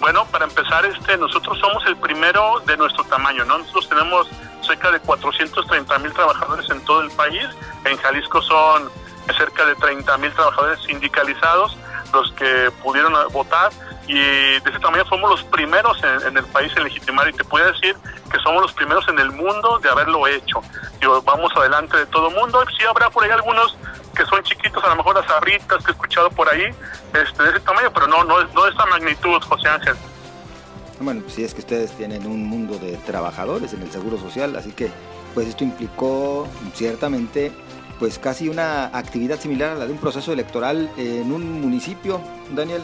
Bueno, 0.00 0.26
para 0.26 0.44
empezar, 0.44 0.84
este, 0.84 1.16
nosotros 1.16 1.58
somos 1.58 1.84
el 1.86 1.96
primero 1.96 2.60
de 2.66 2.76
nuestro 2.76 3.04
tamaño, 3.04 3.44
¿no? 3.44 3.58
Nosotros 3.58 3.88
tenemos 3.88 4.28
cerca 4.60 4.90
de 4.90 5.00
430 5.00 5.98
mil 5.98 6.12
trabajadores 6.12 6.68
en 6.70 6.80
todo 6.84 7.02
el 7.02 7.10
país. 7.12 7.46
En 7.84 7.96
Jalisco 7.96 8.42
son 8.42 8.90
cerca 9.36 9.64
de 9.64 9.74
30 9.76 10.18
mil 10.18 10.32
trabajadores 10.32 10.78
sindicalizados 10.82 11.76
los 12.14 12.32
que 12.32 12.70
pudieron 12.82 13.12
votar 13.32 13.70
y 14.06 14.14
de 14.14 14.56
ese 14.56 14.78
tamaño 14.80 15.04
somos 15.06 15.30
los 15.30 15.44
primeros 15.44 15.98
en, 16.26 16.36
el 16.36 16.44
país 16.46 16.72
en 16.76 16.84
legitimar 16.84 17.28
y 17.28 17.32
te 17.32 17.44
puedo 17.44 17.66
decir 17.72 17.96
que 18.30 18.38
somos 18.40 18.62
los 18.62 18.72
primeros 18.72 19.06
en 19.08 19.18
el 19.18 19.30
mundo 19.32 19.78
de 19.78 19.88
haberlo 19.88 20.26
hecho. 20.26 20.60
Digo, 21.00 21.22
vamos 21.22 21.52
adelante 21.56 21.96
de 21.96 22.06
todo 22.06 22.30
mundo. 22.30 22.62
Sí 22.78 22.84
habrá 22.84 23.10
por 23.10 23.24
ahí 23.24 23.30
algunos 23.30 23.76
que 24.14 24.24
son 24.26 24.42
chiquitos, 24.42 24.82
a 24.84 24.88
lo 24.88 24.96
mejor 24.96 25.16
las 25.16 25.28
arritas 25.30 25.82
que 25.84 25.90
he 25.90 25.94
escuchado 25.94 26.30
por 26.30 26.48
ahí, 26.48 26.64
este, 27.12 27.42
de 27.42 27.50
ese 27.50 27.60
tamaño, 27.60 27.90
pero 27.92 28.06
no, 28.06 28.24
no, 28.24 28.44
no 28.44 28.64
de 28.64 28.70
esta 28.70 28.86
magnitud, 28.86 29.42
José 29.42 29.68
Ángel. 29.68 29.96
Bueno, 31.00 31.22
pues 31.22 31.34
sí 31.34 31.44
es 31.44 31.52
que 31.52 31.60
ustedes 31.60 31.90
tienen 31.92 32.26
un 32.26 32.46
mundo 32.46 32.78
de 32.78 32.96
trabajadores 32.98 33.72
en 33.72 33.82
el 33.82 33.90
Seguro 33.90 34.18
Social, 34.18 34.54
así 34.56 34.72
que 34.72 34.90
pues 35.34 35.48
esto 35.48 35.64
implicó 35.64 36.46
ciertamente 36.74 37.52
pues 37.98 38.18
casi 38.18 38.48
una 38.48 38.86
actividad 38.86 39.38
similar 39.38 39.70
a 39.70 39.74
la 39.74 39.86
de 39.86 39.92
un 39.92 39.98
proceso 39.98 40.32
electoral 40.32 40.90
en 40.96 41.32
un 41.32 41.60
municipio, 41.60 42.20
Daniel. 42.50 42.82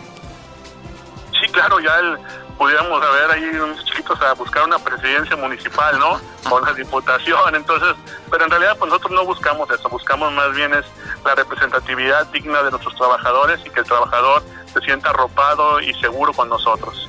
Sí, 1.40 1.50
claro, 1.52 1.80
ya 1.80 1.98
el, 1.98 2.18
pudiéramos 2.60 3.02
haber 3.02 3.30
ahí 3.30 3.44
unos 3.56 3.82
chiquitos 3.86 4.20
a 4.20 4.34
buscar 4.34 4.64
una 4.64 4.78
presidencia 4.78 5.34
municipal, 5.34 5.98
¿no? 5.98 6.20
O 6.50 6.58
una 6.58 6.74
diputación, 6.74 7.54
entonces, 7.54 7.94
pero 8.30 8.44
en 8.44 8.50
realidad 8.50 8.76
pues 8.78 8.90
nosotros 8.90 9.12
no 9.12 9.24
buscamos 9.24 9.70
eso, 9.70 9.88
buscamos 9.88 10.30
más 10.34 10.54
bien 10.54 10.74
es 10.74 10.84
la 11.24 11.34
representatividad 11.34 12.26
digna 12.26 12.62
de 12.62 12.70
nuestros 12.70 12.94
trabajadores 12.96 13.60
y 13.64 13.70
que 13.70 13.80
el 13.80 13.86
trabajador 13.86 14.42
se 14.74 14.80
sienta 14.80 15.08
arropado 15.08 15.80
y 15.80 15.94
seguro 15.94 16.34
con 16.34 16.50
nosotros. 16.50 17.08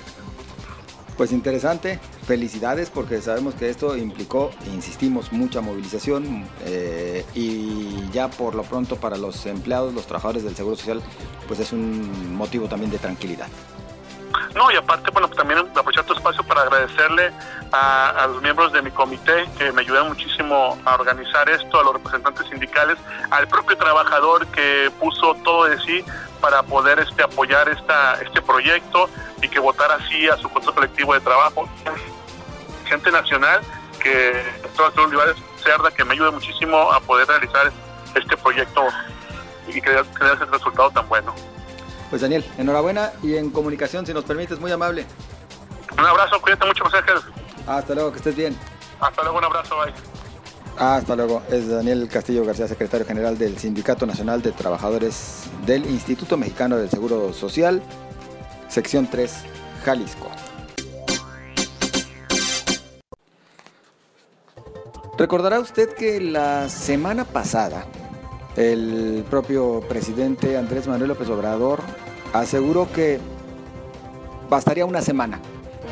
Pues 1.17 1.33
interesante, 1.33 1.99
felicidades 2.31 2.89
porque 2.89 3.21
sabemos 3.21 3.55
que 3.55 3.69
esto 3.69 3.97
implicó, 3.97 4.51
insistimos, 4.73 5.33
mucha 5.33 5.59
movilización 5.59 6.47
eh, 6.63 7.25
y 7.35 8.09
ya 8.11 8.29
por 8.29 8.55
lo 8.55 8.63
pronto 8.63 8.95
para 8.95 9.17
los 9.17 9.45
empleados, 9.47 9.93
los 9.93 10.07
trabajadores 10.07 10.45
del 10.45 10.55
Seguro 10.55 10.77
Social, 10.77 11.01
pues 11.49 11.59
es 11.59 11.73
un 11.73 12.33
motivo 12.33 12.69
también 12.69 12.89
de 12.89 12.99
tranquilidad. 12.99 13.47
No, 14.55 14.71
y 14.71 14.77
aparte, 14.77 15.11
bueno, 15.11 15.27
también 15.27 15.59
aprovechar 15.59 16.05
tu 16.05 16.13
espacio 16.13 16.41
para 16.43 16.61
agradecerle 16.61 17.33
a, 17.73 18.25
los 18.27 18.41
miembros 18.41 18.71
de 18.71 18.81
mi 18.81 18.91
comité 18.91 19.45
que 19.57 19.73
me 19.73 19.81
ayudaron 19.81 20.07
muchísimo 20.07 20.77
a 20.85 20.95
organizar 20.95 21.49
esto, 21.49 21.81
a 21.81 21.83
los 21.83 21.95
representantes 21.95 22.47
sindicales, 22.47 22.97
al 23.29 23.45
propio 23.49 23.75
trabajador 23.75 24.47
que 24.47 24.89
puso 25.01 25.33
todo 25.43 25.65
de 25.65 25.77
sí 25.81 26.05
para 26.39 26.63
poder 26.63 26.99
este, 26.99 27.23
apoyar 27.23 27.67
esta, 27.67 28.21
este 28.21 28.41
proyecto 28.41 29.09
y 29.41 29.49
que 29.49 29.59
votara 29.59 29.95
así 29.95 30.29
a 30.29 30.37
su 30.37 30.47
consejo 30.47 30.75
colectivo 30.75 31.13
de 31.13 31.19
trabajo. 31.19 31.67
Gente 32.91 33.09
nacional 33.09 33.61
que 34.03 34.33
todas 34.75 34.93
las 34.93 35.05
Olivares 35.05 35.35
Cerda 35.63 35.89
que 35.91 36.03
me 36.03 36.13
ayuda 36.13 36.29
muchísimo 36.31 36.91
a 36.91 36.99
poder 36.99 37.25
realizar 37.25 37.71
este 38.13 38.35
proyecto 38.35 38.81
y 39.65 39.79
que 39.79 39.89
dé 39.89 40.01
ese 40.01 40.45
resultado 40.45 40.91
tan 40.91 41.07
bueno. 41.07 41.33
Pues 42.09 42.21
Daniel, 42.21 42.43
enhorabuena 42.57 43.13
y 43.23 43.37
en 43.37 43.49
comunicación, 43.49 44.05
si 44.05 44.13
nos 44.13 44.25
permites, 44.25 44.59
muy 44.59 44.73
amable. 44.73 45.05
Un 45.97 46.05
abrazo, 46.05 46.41
cuídate 46.41 46.65
mucho, 46.65 46.83
José 46.83 46.97
Ángel. 46.97 47.15
Hasta 47.65 47.95
luego, 47.95 48.11
que 48.11 48.17
estés 48.17 48.35
bien. 48.35 48.57
Hasta 48.99 49.23
luego, 49.23 49.37
un 49.37 49.45
abrazo, 49.45 49.77
bye. 49.77 49.93
Hasta 50.77 51.15
luego. 51.15 51.41
Es 51.49 51.69
Daniel 51.69 52.09
Castillo 52.11 52.43
García, 52.43 52.67
secretario 52.67 53.05
general 53.05 53.37
del 53.37 53.57
Sindicato 53.57 54.05
Nacional 54.05 54.41
de 54.41 54.51
Trabajadores 54.51 55.49
del 55.65 55.85
Instituto 55.85 56.35
Mexicano 56.35 56.75
del 56.75 56.89
Seguro 56.89 57.31
Social, 57.31 57.81
sección 58.67 59.07
3, 59.09 59.45
Jalisco. 59.85 60.29
Recordará 65.21 65.59
usted 65.59 65.93
que 65.93 66.19
la 66.19 66.67
semana 66.67 67.25
pasada 67.25 67.85
el 68.55 69.23
propio 69.29 69.81
presidente 69.81 70.57
Andrés 70.57 70.87
Manuel 70.87 71.09
López 71.09 71.29
Obrador 71.29 71.79
aseguró 72.33 72.91
que 72.91 73.19
bastaría 74.49 74.83
una 74.83 75.03
semana 75.03 75.39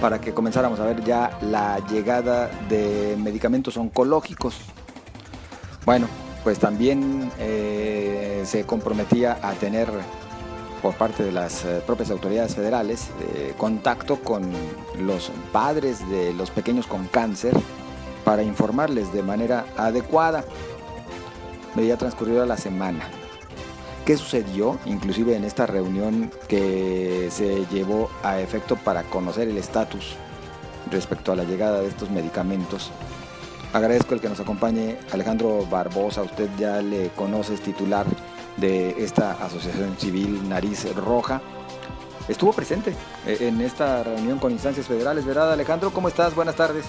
para 0.02 0.20
que 0.20 0.34
comenzáramos 0.34 0.80
a 0.80 0.86
ver 0.86 1.04
ya 1.04 1.38
la 1.44 1.78
llegada 1.92 2.50
de 2.70 3.16
medicamentos 3.20 3.78
oncológicos. 3.78 4.62
Bueno, 5.86 6.08
pues 6.44 6.58
también 6.58 7.32
eh, 7.38 8.42
se 8.48 8.64
comprometía 8.64 9.38
a 9.44 9.54
tener 9.54 9.90
por 10.82 10.96
parte 10.96 11.22
de 11.22 11.32
las 11.32 11.66
eh, 11.66 11.84
propias 11.86 12.10
autoridades 12.10 12.56
federales 12.56 13.10
eh, 13.22 13.54
contacto 13.60 14.22
con 14.22 14.50
los 15.00 15.32
padres 15.54 16.10
de 16.10 16.34
los 16.34 16.50
pequeños 16.50 16.88
con 16.88 17.06
cáncer 17.06 17.54
para 18.30 18.44
informarles 18.44 19.12
de 19.12 19.24
manera 19.24 19.66
adecuada 19.76 20.46
medida 21.74 21.98
transcurrida 21.98 22.46
la 22.46 22.58
semana. 22.58 23.10
¿Qué 24.06 24.18
sucedió? 24.18 24.78
Inclusive 24.86 25.36
en 25.36 25.46
esta 25.46 25.66
reunión 25.66 26.30
que 26.48 27.30
se 27.32 27.66
llevó 27.72 28.12
a 28.22 28.40
efecto 28.40 28.76
para 28.76 29.02
conocer 29.02 29.48
el 29.48 29.58
estatus 29.58 30.16
respecto 30.92 31.32
a 31.32 31.36
la 31.38 31.44
llegada 31.44 31.82
de 31.82 31.88
estos 31.88 32.12
medicamentos. 32.12 32.92
Agradezco 33.74 34.14
el 34.14 34.22
que 34.22 34.30
nos 34.30 34.40
acompañe 34.40 35.00
Alejandro 35.12 35.66
Barbosa, 35.66 36.22
usted 36.22 36.50
ya 36.60 36.84
le 36.84 37.10
conoce, 37.16 37.56
es 37.56 37.62
titular 37.62 38.06
de 38.58 38.92
esta 39.04 39.44
asociación 39.44 39.98
civil 39.98 40.48
Nariz 40.48 40.86
Roja. 40.96 41.42
Estuvo 42.28 42.54
presente 42.54 42.94
eh, 43.26 43.38
en 43.40 43.60
esta 43.62 44.04
reunión 44.04 44.38
con 44.38 44.52
instancias 44.52 44.86
federales, 44.86 45.26
¿verdad 45.26 45.52
Alejandro? 45.52 45.90
¿Cómo 45.90 46.10
estás? 46.10 46.36
Buenas 46.36 46.56
tardes. 46.56 46.86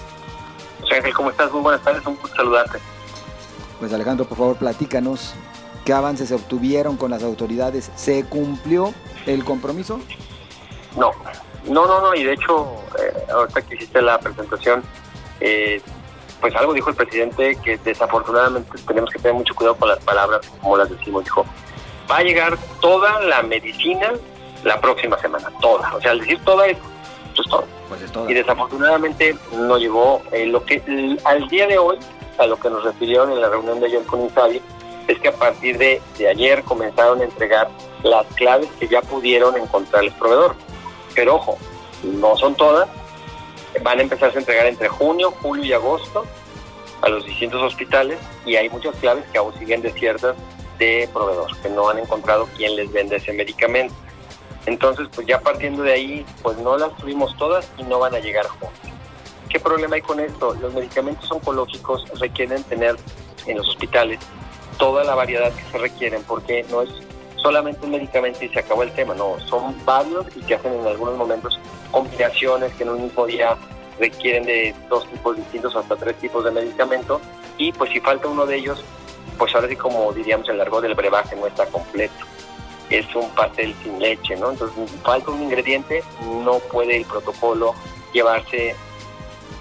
Ángel, 0.89 1.13
¿cómo 1.13 1.29
estás? 1.29 1.51
Muy 1.51 1.61
buenas 1.61 1.81
tardes, 1.81 2.05
un 2.05 2.15
gusto 2.15 2.35
saludarte. 2.35 2.79
Pues 3.79 3.93
Alejandro, 3.93 4.25
por 4.25 4.37
favor, 4.37 4.55
platícanos 4.57 5.33
qué 5.85 5.93
avances 5.93 6.29
se 6.29 6.35
obtuvieron 6.35 6.97
con 6.97 7.11
las 7.11 7.23
autoridades. 7.23 7.91
¿Se 7.95 8.23
cumplió 8.25 8.93
el 9.25 9.43
compromiso? 9.43 9.99
No, 10.95 11.11
no, 11.67 11.87
no, 11.87 12.01
no. 12.01 12.15
Y 12.15 12.23
de 12.23 12.33
hecho, 12.33 12.75
eh, 12.99 13.31
ahorita 13.31 13.61
que 13.61 13.75
hiciste 13.75 14.01
la 14.01 14.19
presentación, 14.19 14.83
eh, 15.39 15.81
pues 16.39 16.55
algo 16.55 16.73
dijo 16.73 16.89
el 16.89 16.95
presidente 16.95 17.55
que 17.63 17.77
desafortunadamente 17.77 18.71
tenemos 18.87 19.09
que 19.11 19.19
tener 19.19 19.35
mucho 19.35 19.55
cuidado 19.55 19.75
con 19.75 19.89
las 19.89 19.99
palabras, 19.99 20.41
como 20.61 20.77
las 20.77 20.89
decimos. 20.89 21.23
Dijo, 21.23 21.45
va 22.09 22.17
a 22.17 22.23
llegar 22.23 22.57
toda 22.79 23.21
la 23.21 23.41
medicina 23.43 24.11
la 24.63 24.79
próxima 24.79 25.17
semana, 25.19 25.51
toda. 25.61 25.95
O 25.95 26.01
sea, 26.01 26.11
al 26.11 26.19
decir 26.19 26.39
toda 26.43 26.67
es, 26.67 26.77
pues 27.35 27.47
todo. 27.47 27.65
Pues 27.91 28.03
es. 28.03 28.11
Y 28.29 28.33
desafortunadamente 28.33 29.35
no 29.51 29.77
llegó. 29.77 30.21
Eh, 30.31 30.45
lo 30.45 30.63
que 30.63 30.81
al 31.25 31.47
día 31.49 31.67
de 31.67 31.77
hoy 31.77 31.97
a 32.37 32.47
lo 32.47 32.57
que 32.57 32.69
nos 32.69 32.85
refirieron 32.85 33.33
en 33.33 33.41
la 33.41 33.49
reunión 33.49 33.81
de 33.81 33.87
ayer 33.87 34.03
con 34.03 34.21
Insabi, 34.21 34.61
es 35.09 35.19
que 35.19 35.27
a 35.27 35.33
partir 35.33 35.77
de, 35.77 36.01
de, 36.17 36.29
ayer 36.29 36.63
comenzaron 36.63 37.19
a 37.19 37.25
entregar 37.25 37.69
las 38.01 38.25
claves 38.35 38.69
que 38.79 38.87
ya 38.87 39.01
pudieron 39.01 39.57
encontrar 39.57 40.05
el 40.05 40.11
proveedor. 40.13 40.55
Pero 41.13 41.35
ojo, 41.35 41.57
no 42.03 42.37
son 42.37 42.55
todas, 42.55 42.87
van 43.83 43.99
a 43.99 44.01
empezar 44.03 44.31
a 44.33 44.39
entregar 44.39 44.67
entre 44.67 44.87
junio, 44.87 45.33
julio 45.41 45.65
y 45.65 45.73
agosto 45.73 46.25
a 47.01 47.09
los 47.09 47.25
distintos 47.25 47.61
hospitales 47.61 48.19
y 48.45 48.55
hay 48.55 48.69
muchas 48.69 48.95
claves 48.95 49.25
que 49.33 49.37
aún 49.37 49.53
siguen 49.59 49.81
desiertas 49.81 50.35
de 50.79 51.09
proveedor, 51.11 51.59
que 51.61 51.69
no 51.69 51.89
han 51.89 51.99
encontrado 51.99 52.47
quién 52.55 52.77
les 52.77 52.89
vende 52.91 53.17
ese 53.17 53.33
medicamento. 53.33 53.93
Entonces, 54.65 55.07
pues 55.13 55.27
ya 55.27 55.39
partiendo 55.39 55.83
de 55.83 55.93
ahí, 55.93 56.25
pues 56.41 56.57
no 56.57 56.77
las 56.77 56.95
tuvimos 56.97 57.35
todas 57.37 57.69
y 57.77 57.83
no 57.83 57.99
van 57.99 58.15
a 58.15 58.19
llegar 58.19 58.47
juntas. 58.47 58.91
¿Qué 59.49 59.59
problema 59.59 59.95
hay 59.95 60.01
con 60.01 60.19
esto? 60.19 60.53
Los 60.61 60.73
medicamentos 60.73 61.29
oncológicos 61.31 62.07
requieren 62.19 62.63
tener 62.63 62.95
en 63.47 63.57
los 63.57 63.67
hospitales 63.67 64.19
toda 64.77 65.03
la 65.03 65.15
variedad 65.15 65.51
que 65.53 65.63
se 65.71 65.77
requieren 65.77 66.23
porque 66.23 66.65
no 66.69 66.81
es 66.81 66.89
solamente 67.41 67.85
un 67.85 67.91
medicamento 67.91 68.43
y 68.45 68.49
se 68.49 68.59
acabó 68.59 68.83
el 68.83 68.91
tema, 68.93 69.13
no, 69.13 69.37
son 69.47 69.75
varios 69.83 70.25
y 70.35 70.41
que 70.41 70.55
hacen 70.55 70.73
en 70.73 70.87
algunos 70.87 71.17
momentos 71.17 71.59
combinaciones 71.91 72.73
que 72.73 72.83
en 72.83 72.89
un 72.89 73.03
mismo 73.03 73.25
día 73.25 73.57
requieren 73.99 74.43
de 74.43 74.73
dos 74.89 75.09
tipos 75.09 75.35
distintos 75.35 75.75
hasta 75.75 75.95
tres 75.95 76.15
tipos 76.17 76.43
de 76.43 76.51
medicamento 76.51 77.19
y 77.57 77.71
pues 77.71 77.91
si 77.91 77.99
falta 77.99 78.27
uno 78.27 78.45
de 78.45 78.57
ellos, 78.57 78.83
pues 79.37 79.53
ahora 79.53 79.67
sí 79.67 79.75
como 79.75 80.13
diríamos 80.13 80.47
el 80.49 80.57
largo 80.57 80.81
del 80.81 80.95
brebaje 80.95 81.35
no 81.35 81.47
está 81.47 81.65
completo. 81.65 82.25
Es 82.91 83.15
un 83.15 83.29
pastel 83.31 83.73
sin 83.81 83.99
leche, 83.99 84.35
¿no? 84.35 84.51
Entonces 84.51 84.91
falta 85.01 85.31
un 85.31 85.43
ingrediente, 85.43 86.03
no 86.43 86.59
puede 86.59 86.97
el 86.97 87.05
protocolo 87.05 87.73
llevarse 88.13 88.75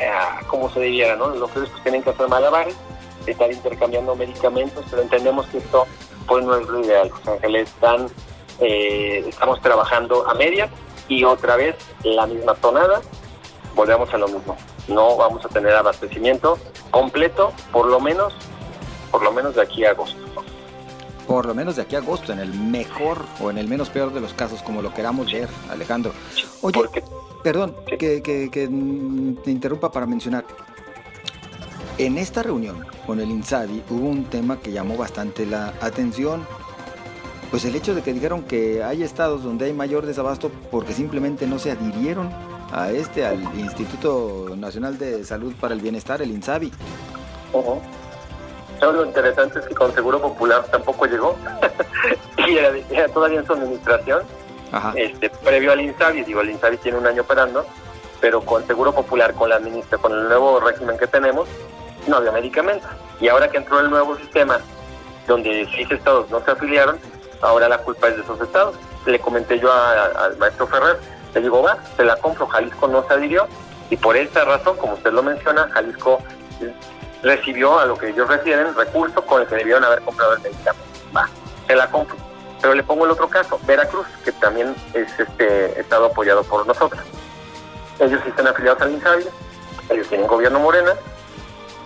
a 0.01 0.45
como 0.47 0.71
se 0.71 0.81
debiera, 0.81 1.17
¿no? 1.17 1.29
Los 1.29 1.51
que 1.51 1.61
tienen 1.83 2.03
que 2.03 2.11
hacer 2.11 2.29
malabares, 2.29 2.75
estar 3.27 3.51
intercambiando 3.51 4.15
medicamentos, 4.17 4.85
pero 4.91 5.03
entendemos 5.03 5.47
que 5.47 5.59
esto 5.59 5.87
pues 6.27 6.45
no 6.45 6.57
es 6.57 6.67
lo 6.69 6.81
ideal. 6.81 7.09
Los 7.09 7.29
Ángeles 7.29 7.69
están, 7.69 8.09
eh, 8.61 9.25
estamos 9.27 9.61
trabajando 9.61 10.29
a 10.29 10.35
media 10.35 10.69
y 11.09 11.25
otra 11.25 11.57
vez 11.57 11.77
la 12.03 12.27
misma 12.27 12.55
tonada, 12.55 13.01
volvemos 13.75 14.13
a 14.13 14.19
lo 14.19 14.29
mismo. 14.29 14.57
No 14.89 15.17
vamos 15.17 15.45
a 15.45 15.49
tener 15.49 15.75
abastecimiento 15.75 16.59
completo, 16.91 17.53
por 17.73 17.87
lo 17.87 18.01
menos, 18.01 18.35
por 19.11 19.23
lo 19.23 19.33
menos 19.33 19.55
de 19.55 19.63
aquí 19.63 19.85
a 19.85 19.91
agosto. 19.91 20.19
Por 21.31 21.47
lo 21.47 21.55
menos 21.55 21.77
de 21.77 21.83
aquí 21.83 21.95
a 21.95 22.01
agosto, 22.01 22.33
en 22.33 22.41
el 22.41 22.53
mejor 22.53 23.25
o 23.41 23.51
en 23.51 23.59
el 23.59 23.69
menos 23.69 23.89
peor 23.89 24.13
de 24.13 24.21
los 24.21 24.35
casos, 24.35 24.65
como 24.65 24.83
lo 24.83 24.93
queramos 24.93 25.31
ver, 25.31 25.49
Alejandro. 25.71 26.13
Oye, 26.61 26.81
perdón, 27.45 27.77
que, 27.87 28.21
que, 28.21 28.51
que 28.51 28.67
te 29.45 29.51
interrumpa 29.53 29.93
para 29.93 30.07
mencionar. 30.07 30.45
En 31.99 32.19
esta 32.19 32.43
reunión 32.43 32.85
con 33.07 33.21
el 33.21 33.31
INSABI 33.31 33.85
hubo 33.91 34.09
un 34.09 34.25
tema 34.25 34.59
que 34.59 34.73
llamó 34.73 34.97
bastante 34.97 35.47
la 35.47 35.73
atención. 35.81 36.45
Pues 37.53 37.65
el 37.65 37.77
hecho 37.77 37.95
de 37.95 38.03
que 38.03 38.13
dijeron 38.13 38.43
que 38.43 38.83
hay 38.83 39.05
estados 39.05 39.45
donde 39.45 39.67
hay 39.67 39.73
mayor 39.73 40.07
desabasto 40.07 40.51
porque 40.73 40.95
simplemente 40.95 41.47
no 41.47 41.61
se 41.61 41.71
adhirieron 41.71 42.29
a 42.73 42.91
este, 42.91 43.25
al 43.25 43.41
Instituto 43.57 44.57
Nacional 44.57 44.99
de 44.99 45.25
Salud 45.25 45.55
para 45.61 45.75
el 45.75 45.81
Bienestar, 45.81 46.23
el 46.23 46.33
INSABI. 46.33 46.73
Lo 48.81 49.05
interesante 49.05 49.59
es 49.59 49.67
que 49.67 49.75
con 49.75 49.93
Seguro 49.95 50.21
Popular 50.21 50.65
tampoco 50.71 51.07
llegó 51.07 51.37
y 52.49 52.57
era, 52.57 53.09
todavía 53.09 53.41
en 53.41 53.47
su 53.47 53.53
administración, 53.53 54.23
Este, 54.95 55.31
previo 55.31 55.73
al 55.73 55.81
INSABI, 55.81 56.25
digo, 56.25 56.41
el 56.41 56.51
INSABI 56.51 56.77
tiene 56.79 56.99
un 56.99 57.07
año 57.07 57.23
operando, 57.23 57.67
pero 58.21 58.41
con 58.41 58.67
Seguro 58.67 58.93
Popular, 58.93 59.35
con 59.35 59.49
la 59.49 59.59
ministra, 59.59 59.99
con 59.99 60.13
el 60.13 60.25
nuevo 60.25 60.61
régimen 60.61 60.97
que 60.97 61.07
tenemos, 61.07 61.49
no 62.07 62.17
había 62.17 62.33
medicamentos. 62.33 62.91
Y 63.21 63.29
ahora 63.29 63.49
que 63.49 63.59
entró 63.59 63.81
el 63.81 63.91
nuevo 63.91 64.17
sistema, 64.17 64.61
donde 65.27 65.69
seis 65.75 65.91
estados 65.91 66.31
no 66.31 66.41
se 66.41 66.51
afiliaron, 66.51 66.99
ahora 67.43 67.69
la 67.69 67.79
culpa 67.79 68.09
es 68.09 68.17
de 68.17 68.23
esos 68.23 68.41
estados. 68.41 68.77
Le 69.07 69.19
comenté 69.19 69.59
yo 69.59 69.73
al 69.73 70.37
maestro 70.39 70.67
Ferrer, 70.67 70.99
le 71.35 71.41
digo, 71.41 71.63
va, 71.63 71.79
se 71.97 72.05
la 72.05 72.17
compro, 72.17 72.47
Jalisco 72.47 72.89
no 72.89 73.07
se 73.07 73.15
adhirió, 73.15 73.47
y 73.91 73.97
por 73.97 74.17
esa 74.17 74.45
razón, 74.45 74.77
como 74.77 74.95
usted 74.95 75.13
lo 75.13 75.23
menciona, 75.23 75.69
Jalisco 75.73 76.21
recibió 77.23 77.79
a 77.79 77.87
lo 77.87 77.97
que 77.97 78.09
ellos 78.09 78.29
refieren 78.29 78.75
recursos 78.75 79.25
con 79.25 79.43
el 79.43 79.49
que 79.49 79.57
debieron 79.57 79.85
haber 79.85 80.01
comprado 80.03 80.35
el 80.35 80.41
medicamento. 80.41 80.87
Va, 81.15 81.29
se 81.67 81.77
la 81.77 81.91
compro. 81.91 82.17
Pero 82.61 82.75
le 82.75 82.83
pongo 82.83 83.07
el 83.07 83.11
otro 83.11 83.29
caso, 83.29 83.59
Veracruz, 83.65 84.07
que 84.25 84.33
también 84.33 84.75
es 84.93 85.19
este 85.19 85.81
estado 85.81 86.07
apoyado 86.07 86.43
por 86.45 86.67
nosotros. 86.67 87.03
Ellos 87.99 88.21
están 88.27 88.47
afiliados 88.47 88.83
al 88.83 88.93
INSABI, 88.93 89.27
ellos 89.91 90.09
tienen 90.09 90.27
gobierno 90.27 90.61
morena, 90.61 90.93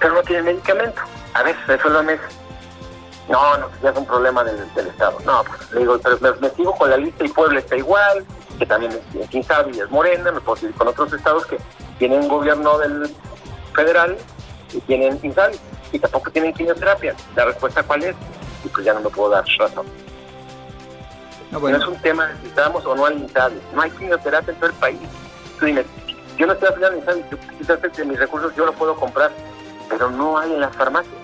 pero 0.00 0.14
no 0.14 0.22
tienen 0.22 0.44
medicamento. 0.46 1.00
A 1.34 1.42
veces 1.42 1.62
eso. 1.68 1.88
No, 3.28 3.56
no, 3.56 3.68
ya 3.82 3.90
es 3.90 3.96
un 3.96 4.06
problema 4.06 4.44
del, 4.44 4.60
Estado. 4.76 5.18
No, 5.24 5.44
pues 5.44 5.72
le 5.72 5.80
digo, 5.80 5.98
pero 6.02 6.18
me, 6.40 6.50
sigo 6.50 6.74
con 6.74 6.90
la 6.90 6.96
lista 6.96 7.24
y 7.24 7.28
Puebla 7.28 7.60
está 7.60 7.76
igual, 7.76 8.24
que 8.58 8.66
también 8.66 8.92
es 9.18 9.34
Insabi 9.34 9.80
es 9.80 9.90
Morena, 9.90 10.30
me 10.30 10.40
puedo 10.40 10.56
seguir 10.56 10.74
con 10.74 10.88
otros 10.88 11.12
estados 11.12 11.46
que 11.46 11.58
tienen 11.98 12.28
gobierno 12.28 12.78
del 12.78 13.14
federal 13.74 14.16
y 14.74 14.80
tienen 14.80 15.18
Insabi 15.22 15.56
y 15.92 15.98
tampoco 15.98 16.30
tienen 16.30 16.52
quimioterapia. 16.52 17.14
La 17.36 17.46
respuesta 17.46 17.82
cuál 17.82 18.04
es? 18.04 18.16
Y 18.64 18.68
pues 18.68 18.84
ya 18.84 18.94
no 18.94 19.00
me 19.00 19.10
puedo 19.10 19.30
dar 19.30 19.44
razón. 19.58 19.86
No, 21.50 21.60
bueno. 21.60 21.78
no 21.78 21.84
es 21.84 21.90
un 21.90 22.02
tema 22.02 22.26
de 22.26 22.40
si 22.40 22.46
estamos 22.48 22.84
o 22.84 22.94
no 22.94 23.06
al 23.06 23.18
Insabi. 23.18 23.60
No 23.74 23.82
hay 23.82 23.90
quimioterapia 23.90 24.52
en 24.52 24.58
todo 24.58 24.70
el 24.70 24.76
país. 24.76 25.00
Tú 25.58 25.66
dime, 25.66 25.84
yo 26.36 26.46
no 26.46 26.52
estoy 26.52 26.68
afiliado 26.68 26.92
al 26.92 26.98
Insabi, 26.98 27.24
quizás 27.58 27.80
de 27.80 28.04
mis 28.04 28.18
recursos 28.18 28.54
yo 28.56 28.66
lo 28.66 28.72
puedo 28.72 28.96
comprar 28.96 29.30
pero 29.88 30.10
no 30.10 30.38
hay 30.38 30.52
en 30.52 30.60
las 30.60 30.74
farmacias. 30.76 31.14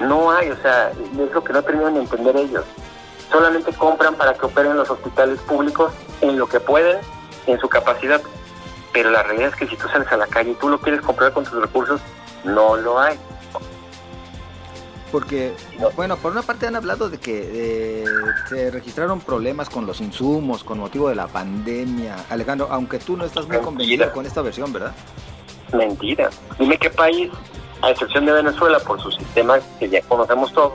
No 0.00 0.30
hay, 0.30 0.50
o 0.50 0.56
sea, 0.56 0.90
es 0.90 1.32
lo 1.32 1.42
que 1.42 1.52
no 1.52 1.62
terminan 1.62 1.94
de 1.94 2.00
entender 2.00 2.36
ellos. 2.36 2.64
Solamente 3.30 3.72
compran 3.72 4.14
para 4.14 4.34
que 4.34 4.46
operen 4.46 4.76
los 4.76 4.88
hospitales 4.90 5.40
públicos 5.40 5.92
en 6.20 6.38
lo 6.38 6.46
que 6.46 6.60
pueden, 6.60 6.98
en 7.46 7.58
su 7.58 7.68
capacidad. 7.68 8.20
Pero 8.92 9.10
la 9.10 9.22
realidad 9.22 9.50
es 9.50 9.56
que 9.56 9.66
si 9.66 9.76
tú 9.76 9.88
sales 9.88 10.10
a 10.12 10.16
la 10.16 10.26
calle 10.26 10.50
y 10.50 10.54
tú 10.54 10.68
lo 10.68 10.78
quieres 10.78 11.00
comprar 11.00 11.32
con 11.32 11.44
tus 11.44 11.60
recursos, 11.60 12.00
no 12.44 12.76
lo 12.76 12.98
hay. 12.98 13.18
Porque, 15.12 15.54
bueno, 15.94 16.16
por 16.16 16.32
una 16.32 16.42
parte 16.42 16.66
han 16.66 16.76
hablado 16.76 17.08
de 17.08 17.18
que 17.18 18.04
se 18.48 18.70
registraron 18.70 19.20
problemas 19.20 19.70
con 19.70 19.86
los 19.86 20.00
insumos 20.00 20.64
con 20.64 20.78
motivo 20.78 21.08
de 21.08 21.14
la 21.14 21.28
pandemia. 21.28 22.16
Alejandro, 22.28 22.68
aunque 22.70 22.98
tú 22.98 23.16
no 23.16 23.24
estás 23.24 23.46
muy 23.46 23.58
convencido 23.58 24.12
con 24.12 24.26
esta 24.26 24.42
versión, 24.42 24.72
¿verdad? 24.72 24.92
Mentira. 25.72 26.28
Dime 26.58 26.76
qué 26.76 26.90
país 26.90 27.30
a 27.82 27.90
excepción 27.90 28.26
de 28.26 28.32
Venezuela, 28.32 28.78
por 28.80 29.00
su 29.00 29.10
sistema 29.12 29.58
que 29.78 29.88
ya 29.88 30.02
conocemos 30.02 30.52
todos, 30.52 30.72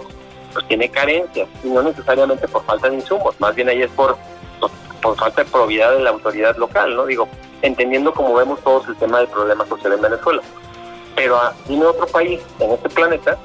pues 0.53 0.67
tiene 0.67 0.89
carencias, 0.89 1.47
y 1.63 1.69
no 1.69 1.81
necesariamente 1.81 2.47
por 2.47 2.63
falta 2.65 2.89
de 2.89 2.95
insumos, 2.95 3.39
más 3.39 3.55
bien 3.55 3.69
ahí 3.69 3.81
es 3.81 3.91
por, 3.91 4.17
por, 5.01 5.15
falta 5.17 5.43
de 5.43 5.49
probidad 5.49 5.93
de 5.93 6.01
la 6.01 6.11
autoridad 6.11 6.55
local, 6.57 6.95
¿no? 6.95 7.05
Digo, 7.05 7.27
entendiendo 7.61 8.13
como 8.13 8.33
vemos 8.33 8.59
todos 8.61 8.87
el 8.87 8.95
tema 8.97 9.19
del 9.19 9.27
problema 9.27 9.65
social 9.65 9.93
en 9.93 10.01
Venezuela. 10.01 10.41
Pero 11.15 11.37
ah, 11.37 11.53
dime 11.67 11.85
otro 11.85 12.07
país 12.07 12.41
en 12.59 12.71
este 12.71 12.89
planeta 12.89 13.37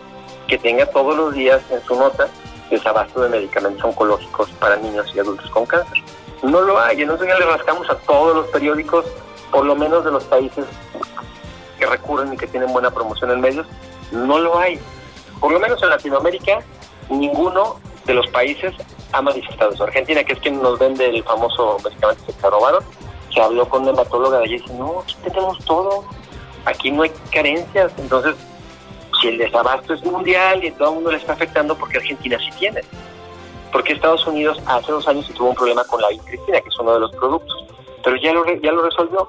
que 0.47 0.59
tenga 0.59 0.87
todos 0.87 1.17
los 1.17 1.35
días 1.35 1.63
en 1.71 1.83
su 1.83 1.97
nota 1.97 2.29
desabasto 2.71 3.21
de 3.23 3.29
medicamentos 3.29 3.85
oncológicos 3.85 4.51
para 4.59 4.77
niños 4.77 5.07
y 5.15 5.21
adultos 5.21 5.51
con 5.51 5.67
cáncer. 5.67 6.03
No 6.43 6.61
lo 6.61 6.79
hay, 6.79 7.03
entonces 7.03 7.29
ya 7.29 7.39
le 7.39 7.47
rascamos 7.47 7.89
a 7.91 7.97
todos 7.99 8.37
los 8.37 8.47
periódicos, 8.49 9.05
por 9.51 9.65
lo 9.65 9.75
menos 9.75 10.05
de 10.05 10.11
los 10.11 10.25
países 10.25 10.65
que 11.79 11.87
recurren 11.87 12.33
y 12.33 12.37
que 12.37 12.47
tienen 12.47 12.73
buena 12.73 12.91
promoción 12.91 13.31
en 13.31 13.41
medios, 13.41 13.67
no 14.11 14.39
lo 14.39 14.59
hay. 14.59 14.79
Por 15.41 15.53
lo 15.53 15.61
menos 15.61 15.83
en 15.83 15.91
Latinoamérica, 15.91 16.61
ninguno 17.09 17.77
de 18.05 18.15
los 18.15 18.27
países 18.29 18.75
ha 19.13 19.23
manifestado 19.23 19.73
eso. 19.73 19.85
Argentina, 19.85 20.25
que 20.25 20.33
es 20.33 20.41
quien 20.41 20.61
nos 20.61 20.79
vende 20.79 21.07
el 21.07 21.23
famoso 21.25 21.79
medicamento 21.85 22.25
que 22.27 22.33
se 22.33 22.51
robaron, 22.51 22.85
se 23.33 23.41
habló 23.41 23.69
con 23.69 23.83
una 23.83 23.93
hematóloga 23.93 24.39
de 24.39 24.45
allí 24.45 24.55
y 24.55 24.59
dice, 24.59 24.75
no, 24.75 25.01
aquí 25.01 25.17
tenemos 25.23 25.59
todo, 25.65 26.05
aquí 26.67 26.91
no 26.91 27.03
hay 27.03 27.11
carencias. 27.33 27.93
Entonces, 27.99 28.35
si 29.21 29.29
el 29.29 29.39
desabasto 29.39 29.95
es 29.95 30.05
mundial 30.05 30.63
y 30.63 30.71
todo 30.73 30.91
el 30.91 30.95
mundo 30.97 31.11
le 31.13 31.17
está 31.17 31.33
afectando, 31.33 31.77
porque 31.77 31.97
Argentina 31.97 32.39
sí 32.39 32.51
tiene. 32.59 32.83
Porque 33.73 33.95
Estados 33.95 34.27
Unidos 34.27 34.61
hace 34.67 34.93
dos 34.93 35.09
años 35.09 35.27
tuvo 35.35 35.49
un 35.49 35.55
problema 35.55 35.85
con 35.85 36.01
la 36.01 36.09
vitricina, 36.11 36.61
que 36.61 36.69
es 36.69 36.79
uno 36.79 36.93
de 36.93 37.01
los 37.01 37.11
productos 37.13 37.67
pero 38.07 38.19
ya 38.19 38.33
lo, 38.33 38.45
ya 38.61 38.71
lo 38.71 38.83
resolvió. 38.83 39.27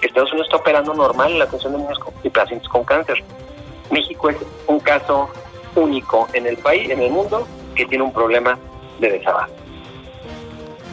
Estados 0.00 0.30
Unidos 0.30 0.46
está 0.46 0.56
operando 0.58 0.94
normal 0.94 1.32
en 1.32 1.40
la 1.40 1.44
atención 1.44 1.72
de 1.72 1.80
niños 1.80 1.98
y 2.22 2.30
pacientes 2.30 2.68
con 2.68 2.84
cáncer. 2.84 3.16
México 3.90 4.30
es 4.30 4.36
un 4.68 4.78
caso 4.78 5.28
único 5.74 6.28
en 6.32 6.46
el 6.46 6.56
país, 6.58 6.88
en 6.88 7.02
el 7.02 7.10
mundo, 7.10 7.48
que 7.74 7.84
tiene 7.84 8.04
un 8.04 8.12
problema 8.12 8.56
de 9.00 9.10
desabasto. 9.10 9.56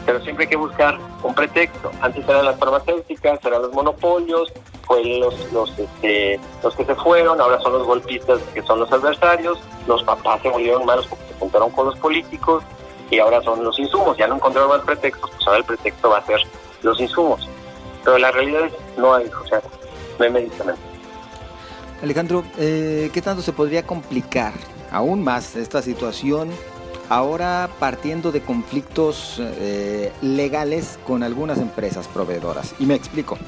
Pero 0.04 0.20
siempre 0.22 0.46
hay 0.46 0.50
que 0.50 0.56
buscar 0.56 0.98
un 1.22 1.32
pretexto. 1.32 1.92
Antes 2.00 2.28
eran 2.28 2.46
las 2.46 2.58
farmacéuticas, 2.58 3.44
eran 3.44 3.62
los 3.62 3.72
monopolios, 3.72 4.52
fue 4.90 5.04
los, 5.04 5.52
los, 5.52 5.70
este, 5.78 6.40
los 6.64 6.74
que 6.74 6.84
se 6.84 6.96
fueron, 6.96 7.40
ahora 7.40 7.60
son 7.60 7.74
los 7.74 7.86
golpistas 7.86 8.40
que 8.52 8.60
son 8.62 8.80
los 8.80 8.90
adversarios, 8.90 9.60
los 9.86 10.02
papás 10.02 10.42
se 10.42 10.48
volvieron 10.48 10.84
malos 10.84 11.06
porque 11.06 11.26
se 11.28 11.34
juntaron 11.38 11.70
con 11.70 11.86
los 11.86 11.96
políticos 12.00 12.64
y 13.08 13.20
ahora 13.20 13.40
son 13.42 13.62
los 13.62 13.78
insumos. 13.78 14.16
Ya 14.16 14.26
no 14.26 14.34
encontraron 14.34 14.68
más 14.68 14.80
pretextos, 14.80 15.30
pues 15.30 15.46
ahora 15.46 15.58
el 15.60 15.64
pretexto 15.64 16.10
va 16.10 16.18
a 16.18 16.26
ser 16.26 16.40
los 16.82 17.00
insumos. 17.00 17.48
Pero 18.02 18.18
la 18.18 18.32
realidad 18.32 18.64
es 18.64 18.72
no 18.98 19.14
hay, 19.14 19.26
o 19.26 19.46
sea, 19.46 19.62
no 20.18 20.24
hay 20.24 20.30
medicamentos. 20.32 20.84
Alejandro, 22.02 22.42
eh, 22.58 23.10
¿qué 23.14 23.22
tanto 23.22 23.42
se 23.42 23.52
podría 23.52 23.86
complicar 23.86 24.54
aún 24.90 25.22
más 25.22 25.54
esta 25.54 25.82
situación 25.82 26.50
ahora 27.08 27.70
partiendo 27.78 28.32
de 28.32 28.40
conflictos 28.40 29.36
eh, 29.38 30.12
legales 30.20 30.98
con 31.06 31.22
algunas 31.22 31.58
empresas 31.58 32.08
proveedoras? 32.08 32.74
Y 32.80 32.86
me 32.86 32.96
explico. 32.96 33.38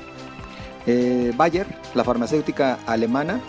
Eh, 0.87 1.33
Bayer, 1.37 1.67
la 1.95 2.05
farmacéutica 2.05 2.79
alemana, 2.87 3.41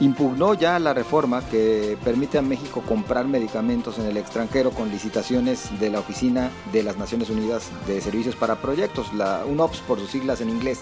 impugnó 0.00 0.54
ya 0.54 0.78
la 0.78 0.94
reforma 0.94 1.42
que 1.48 1.96
permite 2.04 2.38
a 2.38 2.42
México 2.42 2.82
comprar 2.86 3.26
medicamentos 3.26 3.98
en 3.98 4.06
el 4.06 4.16
extranjero 4.16 4.70
con 4.70 4.90
licitaciones 4.90 5.78
de 5.80 5.90
la 5.90 6.00
Oficina 6.00 6.50
de 6.72 6.82
las 6.82 6.96
Naciones 6.96 7.30
Unidas 7.30 7.70
de 7.86 8.00
Servicios 8.00 8.36
para 8.36 8.56
Proyectos, 8.56 9.12
la 9.12 9.44
UNOPS 9.44 9.80
por 9.80 9.98
sus 9.98 10.10
siglas 10.10 10.40
en 10.40 10.50
inglés. 10.50 10.80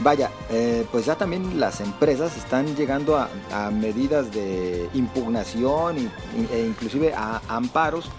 Vaya, 0.00 0.30
eh, 0.50 0.84
pues 0.90 1.06
ya 1.06 1.14
también 1.14 1.60
las 1.60 1.80
empresas 1.80 2.36
están 2.36 2.74
llegando 2.74 3.16
a, 3.16 3.70
medidas 3.70 4.32
de 4.32 4.88
impugnación 4.92 6.10
e 6.52 6.66
inclusive 6.66 7.14
a 7.14 7.40
amparos 7.48 8.10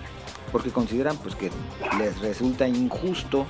porque 0.53 0.71
consideran 0.71 1.17
pues 1.17 1.35
que 1.35 1.51
les 1.99 2.17
resulta 2.21 2.65
injusto 2.65 3.45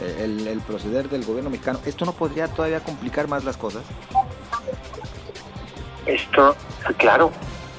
el, 0.00 0.46
el 0.46 0.60
proceder 0.60 1.08
del 1.08 1.24
gobierno 1.24 1.50
mexicano. 1.50 1.78
¿Esto 1.84 2.04
no 2.04 2.12
podría 2.12 2.48
todavía 2.48 2.80
complicar 2.80 3.28
más 3.28 3.44
las 3.44 3.56
cosas? 3.56 3.82
Esto, 6.06 6.54
claro, 6.96 7.30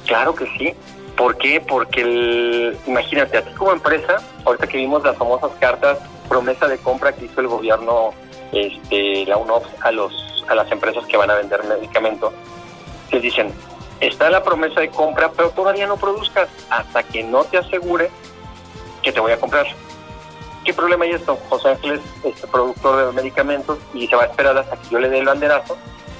claro 0.05 0.35
que 0.35 0.45
sí. 0.57 0.73
¿Por 1.15 1.37
qué? 1.37 1.61
Porque, 1.61 2.01
el, 2.01 2.77
imagínate, 2.87 3.37
a 3.37 3.45
ti 3.45 3.53
como 3.53 3.71
empresa, 3.71 4.17
ahorita 4.43 4.67
que 4.67 4.77
vimos 4.77 5.03
las 5.03 5.17
famosas 5.17 5.51
cartas 5.59 5.99
promesa 6.27 6.67
de 6.67 6.77
compra 6.77 7.13
que 7.13 7.25
hizo 7.25 7.39
el 7.39 7.47
gobierno, 7.47 8.13
este, 8.51 9.25
la 9.25 9.37
UNOPS, 9.37 9.69
a, 9.81 9.91
los, 9.91 10.43
a 10.47 10.55
las 10.55 10.69
empresas 10.71 11.05
que 11.05 11.15
van 11.17 11.29
a 11.29 11.35
vender 11.35 11.63
medicamentos, 11.63 12.33
les 13.11 13.21
dicen, 13.21 13.53
está 13.99 14.29
la 14.29 14.43
promesa 14.43 14.81
de 14.81 14.89
compra, 14.89 15.31
pero 15.31 15.51
todavía 15.51 15.87
no 15.87 15.97
produzcas 15.97 16.49
hasta 16.69 17.03
que 17.03 17.23
no 17.23 17.43
te 17.45 17.59
asegure 17.59 18.09
que 19.03 19.11
te 19.11 19.19
voy 19.19 19.31
a 19.31 19.39
comprar. 19.39 19.67
¿Qué 20.65 20.73
problema 20.73 21.05
hay 21.05 21.11
esto? 21.11 21.37
José 21.49 21.69
Ángeles 21.69 22.01
es 22.23 22.41
productor 22.51 23.05
de 23.05 23.11
medicamentos 23.13 23.77
y 23.93 24.07
se 24.07 24.15
va 24.15 24.23
a 24.23 24.25
esperar 24.25 24.57
hasta 24.57 24.75
que 24.75 24.89
yo 24.89 24.99
le 24.99 25.09
dé 25.09 25.19
el 25.19 25.25
banderazo 25.25 25.77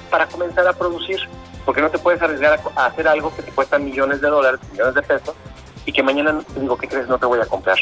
para 0.08 0.26
comenzar 0.26 0.66
a 0.66 0.72
producir 0.72 1.28
porque 1.66 1.82
no 1.82 1.90
te 1.90 1.98
puedes 1.98 2.22
arriesgar 2.22 2.60
a, 2.76 2.86
hacer 2.86 3.08
algo 3.08 3.34
que 3.34 3.42
te 3.42 3.50
cuesta 3.50 3.76
millones 3.76 4.20
de 4.20 4.28
dólares, 4.28 4.60
millones 4.70 4.94
de 4.94 5.02
pesos, 5.02 5.34
y 5.84 5.92
que 5.92 6.02
mañana 6.02 6.40
digo, 6.56 6.78
¿qué 6.78 6.88
crees? 6.88 7.08
No 7.08 7.18
te 7.18 7.26
voy 7.26 7.40
a 7.40 7.46
comprar. 7.46 7.76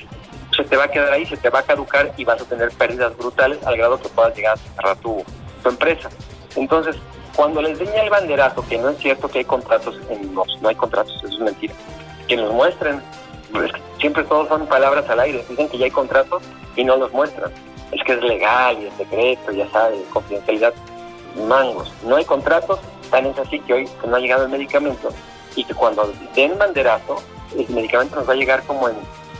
Se 0.56 0.64
te 0.64 0.76
va 0.76 0.84
a 0.84 0.88
quedar 0.88 1.12
ahí, 1.12 1.26
se 1.26 1.36
te 1.36 1.50
va 1.50 1.58
a 1.58 1.62
caducar 1.62 2.12
y 2.16 2.24
vas 2.24 2.40
a 2.40 2.44
tener 2.46 2.70
pérdidas 2.70 3.16
brutales 3.16 3.62
al 3.64 3.76
grado 3.76 4.00
que 4.00 4.08
puedas 4.08 4.34
llegar 4.34 4.54
a 4.54 4.56
cerrar 4.56 4.96
tu, 4.96 5.22
empresa. 5.64 6.10
Entonces, 6.56 6.96
cuando 7.34 7.62
les 7.62 7.78
den 7.78 7.88
el 7.94 8.10
banderazo, 8.10 8.66
que 8.68 8.76
no 8.76 8.90
es 8.90 8.98
cierto 8.98 9.28
que 9.28 9.38
hay 9.38 9.44
contratos 9.46 9.98
en 10.10 10.34
los, 10.34 10.46
no 10.60 10.68
hay 10.68 10.74
contratos, 10.74 11.14
eso 11.24 11.34
es 11.34 11.40
mentira, 11.40 11.74
que 12.28 12.36
nos 12.36 12.52
muestren, 12.52 13.02
siempre 14.14 14.24
todos 14.24 14.48
son 14.48 14.66
palabras 14.66 15.08
al 15.10 15.18
aire, 15.20 15.44
dicen 15.48 15.68
que 15.68 15.76
ya 15.76 15.86
hay 15.86 15.90
contratos 15.90 16.42
y 16.76 16.84
no 16.84 16.96
los 16.96 17.12
muestran. 17.12 17.50
Es 17.90 18.02
que 18.04 18.12
es 18.12 18.22
legal 18.22 18.78
y 18.80 18.86
es 18.86 18.94
secreto, 18.94 19.50
ya 19.50 19.68
sabes, 19.70 20.00
confidencialidad, 20.12 20.72
mangos. 21.48 21.92
No 22.04 22.16
hay 22.16 22.24
contratos, 22.24 22.78
Tan 23.10 23.26
es 23.26 23.38
así 23.38 23.60
que 23.60 23.74
hoy 23.74 23.88
no 24.06 24.16
ha 24.16 24.20
llegado 24.20 24.44
el 24.44 24.50
medicamento 24.50 25.10
y 25.56 25.64
que 25.64 25.74
cuando 25.74 26.12
den 26.34 26.56
banderazo, 26.58 27.16
el 27.56 27.68
medicamento 27.68 28.16
nos 28.16 28.28
va 28.28 28.32
a 28.32 28.36
llegar 28.36 28.62
como 28.64 28.88
en, 28.88 28.94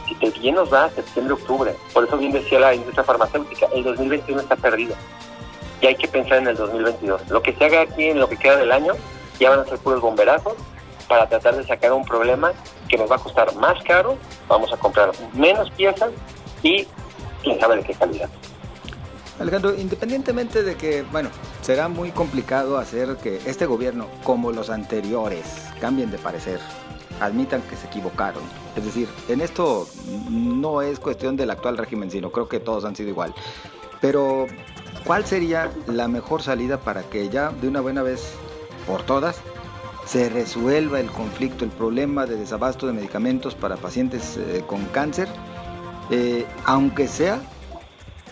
si 0.09 0.15
te 0.17 0.31
bien 0.39 0.57
nos 0.57 0.73
va, 0.73 0.91
septiembre, 0.91 1.35
octubre. 1.35 1.75
Por 1.93 2.05
eso 2.05 2.17
bien 2.19 2.33
decía 2.33 2.59
la 2.59 2.75
industria 2.75 3.05
farmacéutica, 3.05 3.67
el 3.75 3.85
2021 3.85 4.43
está 4.43 4.57
perdido. 4.57 4.95
Y 5.81 5.87
hay 5.87 5.95
que 5.95 6.09
pensar 6.09 6.39
en 6.39 6.49
el 6.49 6.57
2022. 6.57 7.31
Lo 7.31 7.43
que 7.43 7.53
se 7.55 7.65
haga 7.65 7.83
aquí 7.83 8.07
en 8.07 8.19
lo 8.19 8.29
que 8.29 8.37
queda 8.37 8.57
del 8.57 8.73
año, 8.73 8.95
ya 9.39 9.51
van 9.51 9.61
a 9.61 9.65
ser 9.65 9.79
puros 9.79 10.01
bomberazos 10.01 10.55
para 11.09 11.29
tratar 11.29 11.57
de 11.57 11.65
sacar 11.65 11.93
un 11.93 12.05
problema 12.05 12.53
que 12.89 12.97
nos 12.97 13.11
va 13.11 13.17
a 13.17 13.19
costar 13.19 13.55
más 13.57 13.83
caro, 13.85 14.17
vamos 14.49 14.73
a 14.73 14.77
comprar 14.77 15.11
menos 15.33 15.71
piezas 15.71 16.11
y 16.63 16.87
quién 17.43 17.61
sabe 17.61 17.77
de 17.77 17.83
qué 17.85 17.95
calidad. 17.95 18.29
Alejandro, 19.39 19.75
independientemente 19.75 20.63
de 20.63 20.77
que, 20.77 21.03
bueno, 21.11 21.29
será 21.61 21.89
muy 21.89 22.13
complicado 22.13 22.79
hacer 22.79 23.17
que 23.17 23.37
este 23.47 23.67
gobierno, 23.67 24.07
como 24.23 24.53
los 24.53 24.71
anteriores, 24.71 25.45
cambien 25.81 26.11
de 26.13 26.19
parecer, 26.19 26.61
admitan 27.21 27.61
que 27.63 27.77
se 27.77 27.87
equivocaron. 27.87 28.43
Es 28.77 28.85
decir, 28.85 29.09
en 29.29 29.41
esto 29.41 29.89
no 30.31 30.83
es 30.83 31.01
cuestión 31.01 31.37
del 31.37 31.51
actual 31.51 31.77
régimen, 31.77 32.11
sino 32.11 32.31
creo 32.31 32.49
que 32.49 32.61
todos 32.61 32.85
han 32.85 32.95
sido 32.95 33.09
igual. 33.09 33.35
Pero, 34.01 34.47
¿cuál 35.05 35.27
sería 35.27 35.71
la 35.89 36.07
mejor 36.07 36.43
salida 36.43 36.79
para 36.79 37.03
que 37.03 37.29
ya 37.29 37.51
de 37.51 37.67
una 37.67 37.81
buena 37.81 38.03
vez 38.03 38.35
por 38.87 39.03
todas 39.03 39.41
se 40.07 40.29
resuelva 40.29 41.01
el 41.01 41.11
conflicto, 41.11 41.65
el 41.65 41.71
problema 41.71 42.27
de 42.27 42.37
desabasto 42.37 42.87
de 42.87 42.93
medicamentos 42.93 43.55
para 43.55 43.77
pacientes 43.77 44.37
eh, 44.37 44.63
con 44.67 44.85
cáncer, 44.87 45.29
eh, 46.11 46.47
aunque 46.65 47.09
sea 47.09 47.41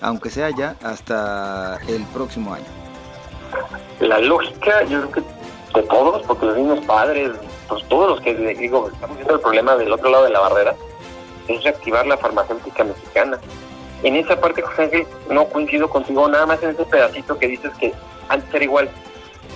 aunque 0.02 0.30
sea 0.30 0.50
ya 0.50 0.76
hasta 0.82 1.78
el 1.88 2.02
próximo 2.06 2.52
año? 2.52 2.66
La 4.00 4.18
lógica, 4.18 4.82
yo 4.84 5.08
creo 5.08 5.12
que 5.12 5.80
de 5.80 5.86
todos, 5.86 6.22
porque 6.26 6.46
los 6.46 6.56
mismos 6.56 6.84
padres, 6.84 7.30
pues 7.68 7.86
todos 7.88 8.10
los 8.10 8.20
que 8.20 8.34
digo, 8.34 8.90
estamos 8.92 9.16
viendo 9.16 9.34
el 9.34 9.40
problema 9.40 9.76
del 9.76 9.92
otro 9.92 10.10
lado 10.10 10.24
de 10.24 10.30
la 10.30 10.40
barrera, 10.40 10.74
es 11.48 11.62
reactivar 11.62 12.06
la 12.06 12.18
farmacéutica 12.18 12.84
mexicana. 12.84 13.38
En 14.02 14.16
esa 14.16 14.38
parte, 14.38 14.60
José 14.60 14.82
Ángel, 14.82 15.06
no 15.30 15.46
coincido 15.46 15.88
contigo, 15.88 16.28
nada 16.28 16.46
más 16.46 16.62
en 16.62 16.70
ese 16.70 16.84
pedacito 16.84 17.38
que 17.38 17.46
dices 17.46 17.72
que 17.78 17.94
antes 18.28 18.52
era 18.52 18.64
igual. 18.64 18.90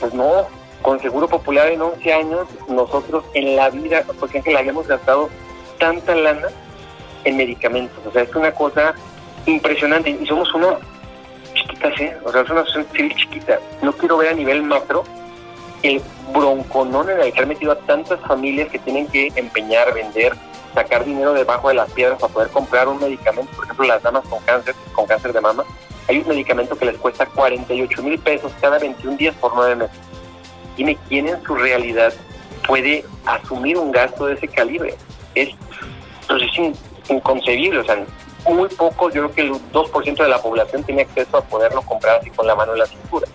Pues 0.00 0.14
no, 0.14 0.46
con 0.86 1.00
Seguro 1.00 1.26
Popular 1.26 1.66
en 1.66 1.82
11 1.82 2.12
años, 2.12 2.46
nosotros 2.68 3.24
en 3.34 3.56
la 3.56 3.70
vida, 3.70 4.04
porque 4.20 4.38
Ángel, 4.38 4.56
habíamos 4.56 4.86
gastado 4.86 5.28
tanta 5.80 6.14
lana 6.14 6.46
en 7.24 7.36
medicamentos. 7.36 7.98
O 8.06 8.12
sea, 8.12 8.22
es 8.22 8.32
una 8.36 8.52
cosa 8.52 8.94
impresionante. 9.46 10.10
Y 10.10 10.24
somos 10.26 10.54
uno 10.54 10.78
chiquitas, 11.54 12.00
¿eh? 12.00 12.16
O 12.22 12.30
sea, 12.30 12.42
es 12.42 12.50
una 12.50 12.64
civil 12.92 13.12
chiquita. 13.16 13.58
No 13.82 13.92
quiero 13.94 14.18
ver 14.18 14.28
a 14.28 14.34
nivel 14.34 14.62
macro 14.62 15.02
el 15.82 16.00
bronconón 16.32 17.10
en 17.10 17.20
el 17.20 17.32
que 17.32 17.40
han 17.40 17.48
metido 17.48 17.72
a 17.72 17.78
tantas 17.80 18.20
familias 18.20 18.68
que 18.68 18.78
tienen 18.78 19.08
que 19.08 19.32
empeñar, 19.34 19.92
vender, 19.92 20.34
sacar 20.72 21.04
dinero 21.04 21.32
debajo 21.32 21.66
de 21.66 21.74
las 21.74 21.90
piedras 21.90 22.20
para 22.20 22.32
poder 22.32 22.50
comprar 22.50 22.86
un 22.86 23.00
medicamento. 23.00 23.50
Por 23.56 23.64
ejemplo, 23.64 23.86
las 23.86 24.04
damas 24.04 24.22
con 24.28 24.40
cáncer, 24.44 24.76
con 24.92 25.06
cáncer 25.06 25.32
de 25.32 25.40
mama, 25.40 25.64
hay 26.06 26.18
un 26.18 26.28
medicamento 26.28 26.76
que 26.78 26.84
les 26.84 26.96
cuesta 26.98 27.26
48 27.26 28.02
mil 28.04 28.20
pesos 28.20 28.52
cada 28.60 28.78
21 28.78 29.16
días 29.16 29.34
por 29.34 29.52
9 29.52 29.74
meses. 29.74 29.98
Dime 30.76 30.96
quién 31.08 31.28
en 31.28 31.42
su 31.42 31.54
realidad 31.54 32.12
puede 32.66 33.04
asumir 33.24 33.78
un 33.78 33.92
gasto 33.92 34.26
de 34.26 34.34
ese 34.34 34.48
calibre. 34.48 34.94
Es, 35.34 35.50
pues 36.28 36.42
es 36.42 37.10
inconcebible. 37.10 37.80
O 37.80 37.84
sea, 37.84 38.04
muy 38.48 38.68
poco, 38.68 39.10
yo 39.10 39.30
creo 39.30 39.32
que 39.32 39.40
el 39.42 39.52
2% 39.72 40.16
de 40.16 40.28
la 40.28 40.40
población 40.40 40.84
tiene 40.84 41.02
acceso 41.02 41.36
a 41.36 41.42
poderlo 41.42 41.82
comprar 41.82 42.20
así 42.20 42.30
con 42.30 42.46
la 42.46 42.54
mano 42.54 42.72
en 42.72 42.80
la 42.80 42.86
cintura. 42.86 43.26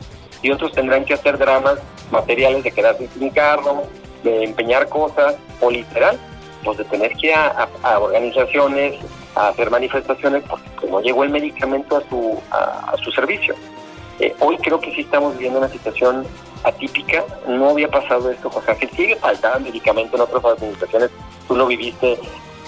Y 0.41 0.51
otros 0.51 0.71
tendrán 0.71 1.05
que 1.05 1.13
hacer 1.13 1.37
dramas 1.37 1.77
materiales 2.11 2.63
de 2.63 2.71
quedarse 2.71 3.07
sin 3.07 3.29
carro, 3.29 3.83
de 4.23 4.43
empeñar 4.43 4.87
cosas, 4.89 5.35
o 5.59 5.69
literal, 5.69 6.17
pues 6.63 6.77
de 6.77 6.85
tener 6.85 7.11
que 7.13 7.27
ir 7.27 7.33
a, 7.33 7.99
organizaciones, 7.99 8.95
a 9.35 9.49
hacer 9.49 9.69
manifestaciones 9.69 10.43
porque 10.49 10.87
no 10.89 11.01
llegó 11.01 11.23
el 11.23 11.29
medicamento 11.29 11.97
a 11.97 12.09
su, 12.09 12.41
a, 12.51 12.95
su 13.03 13.11
servicio. 13.11 13.55
Eh, 14.21 14.35
hoy 14.39 14.55
creo 14.57 14.79
que 14.79 14.93
sí 14.93 15.01
estamos 15.01 15.33
viviendo 15.33 15.57
una 15.57 15.67
situación 15.67 16.27
atípica, 16.63 17.25
no 17.47 17.69
había 17.69 17.89
pasado 17.89 18.29
esto, 18.29 18.51
o 18.53 18.61
sea, 18.61 18.75
que 18.75 18.87
sigue 18.89 19.15
faltando 19.15 19.61
medicamento 19.61 20.15
en 20.15 20.21
otras 20.21 20.45
administraciones, 20.45 21.09
tú 21.47 21.55
lo 21.55 21.65
viviste 21.65 22.19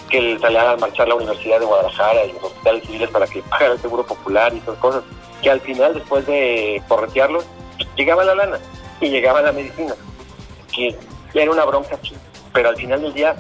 que 0.10 0.40
salían 0.40 0.66
a 0.66 0.78
marchar 0.78 1.08
la 1.08 1.14
Universidad 1.14 1.60
de 1.60 1.68
Guadalajara 1.68 2.26
y 2.26 2.34
los 2.34 2.46
hospitales 2.46 2.84
civiles 2.88 3.10
para 3.12 3.28
que 3.28 3.44
pagara 3.44 3.74
el 3.74 3.80
seguro 3.80 4.04
popular 4.04 4.52
y 4.52 4.58
esas 4.58 4.80
cosas, 4.80 5.04
que 5.44 5.52
al 5.52 5.62
final, 5.62 5.94
después 5.94 6.26
de 6.26 6.82
corretearlos, 6.88 7.46
llegaba 7.96 8.24
la 8.24 8.34
lana 8.34 8.58
y 9.00 9.10
llegaba 9.10 9.44
la 9.44 9.52
medicina, 9.52 9.94
que 10.76 10.98
era 11.36 11.52
una 11.52 11.66
bronca 11.66 12.00
pero 12.52 12.70
al 12.70 12.78
final 12.78 13.00
del 13.00 13.14
día 13.14 13.36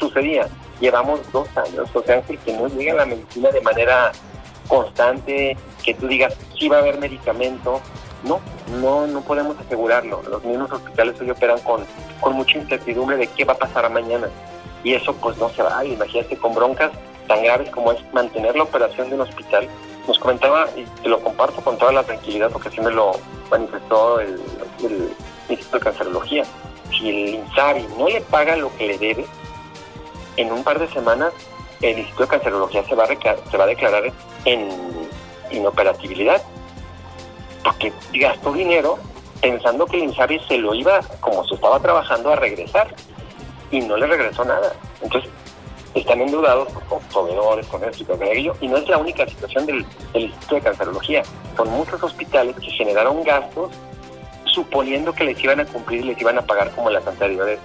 sucedía. 0.00 0.48
Llevamos 0.80 1.20
dos 1.30 1.46
años, 1.56 1.88
o 1.94 2.02
sea, 2.02 2.20
que 2.22 2.52
no 2.52 2.66
llega 2.66 2.94
la 2.94 3.06
medicina 3.06 3.50
de 3.50 3.60
manera 3.60 4.10
constante, 4.66 5.56
que 5.84 5.94
tú 5.94 6.06
digas, 6.06 6.34
sí 6.58 6.68
va 6.68 6.78
a 6.78 6.80
haber 6.80 6.98
medicamento, 6.98 7.80
no, 8.24 8.40
no, 8.80 9.06
no 9.06 9.20
podemos 9.20 9.56
asegurarlo. 9.58 10.22
Los 10.22 10.42
mismos 10.44 10.70
hospitales 10.72 11.20
hoy 11.20 11.30
operan 11.30 11.58
con, 11.60 11.84
con 12.20 12.32
mucha 12.34 12.58
incertidumbre 12.58 13.16
de 13.16 13.26
qué 13.28 13.44
va 13.44 13.52
a 13.52 13.58
pasar 13.58 13.90
mañana 13.90 14.28
y 14.82 14.94
eso 14.94 15.14
pues 15.14 15.36
no 15.38 15.48
se 15.50 15.62
va. 15.62 15.84
Imagínate 15.84 16.36
con 16.36 16.54
broncas 16.54 16.92
tan 17.26 17.42
graves 17.42 17.70
como 17.70 17.92
es 17.92 17.98
mantener 18.12 18.54
la 18.54 18.64
operación 18.64 19.08
de 19.08 19.16
un 19.16 19.22
hospital. 19.22 19.68
Nos 20.06 20.18
comentaba, 20.18 20.68
y 20.76 20.84
te 21.02 21.08
lo 21.08 21.20
comparto 21.20 21.62
con 21.62 21.78
toda 21.78 21.92
la 21.92 22.02
tranquilidad 22.02 22.50
porque 22.50 22.68
así 22.68 22.80
me 22.80 22.90
lo 22.90 23.12
manifestó 23.50 24.20
el, 24.20 24.40
Instituto 25.48 25.78
de 25.78 25.84
Cancerología, 25.84 26.44
si 26.90 27.10
el 27.10 27.34
INSABI 27.34 27.86
no 27.98 28.08
le 28.08 28.22
paga 28.22 28.56
lo 28.56 28.74
que 28.76 28.86
le 28.86 28.98
debe, 28.98 29.26
en 30.38 30.50
un 30.50 30.64
par 30.64 30.78
de 30.78 30.88
semanas 30.88 31.34
el 31.82 31.98
Instituto 31.98 32.22
de 32.22 32.28
Cancerología 32.30 32.82
se 32.84 32.94
va 32.94 33.04
a, 33.04 33.50
se 33.50 33.56
va 33.58 33.64
a 33.64 33.66
declarar 33.66 34.10
en 34.46 34.70
inoperatividad, 35.50 36.42
porque 37.62 37.92
gastó 38.14 38.52
dinero 38.52 38.98
pensando 39.40 39.86
que 39.86 39.98
el 39.98 40.04
INSABI 40.04 40.40
se 40.40 40.58
lo 40.58 40.74
iba, 40.74 41.00
como 41.20 41.44
se 41.46 41.54
estaba 41.54 41.78
trabajando, 41.80 42.30
a 42.30 42.36
regresar 42.36 42.94
y 43.70 43.80
no 43.80 43.96
le 43.96 44.06
regresó 44.06 44.44
nada. 44.44 44.72
Entonces, 45.02 45.30
están 45.94 46.20
endeudados 46.20 46.72
con 46.88 47.00
proveedores, 47.02 47.66
con 47.66 47.84
esto 47.84 48.02
y 48.02 48.06
con 48.06 48.22
aquello, 48.22 48.56
y 48.60 48.68
no 48.68 48.76
es 48.76 48.88
la 48.88 48.98
única 48.98 49.26
situación 49.26 49.66
del, 49.66 49.86
Instituto 50.14 50.54
de 50.56 50.60
Cancerología. 50.60 51.22
Son 51.56 51.68
muchos 51.70 52.02
hospitales 52.02 52.56
que 52.56 52.70
generaron 52.70 53.22
gastos 53.22 53.70
suponiendo 54.46 55.12
que 55.12 55.24
les 55.24 55.42
iban 55.42 55.60
a 55.60 55.64
cumplir 55.66 56.04
y 56.04 56.08
les 56.08 56.20
iban 56.20 56.38
a 56.38 56.42
pagar 56.42 56.70
como 56.74 56.90
las 56.90 57.06
anteriores, 57.06 57.58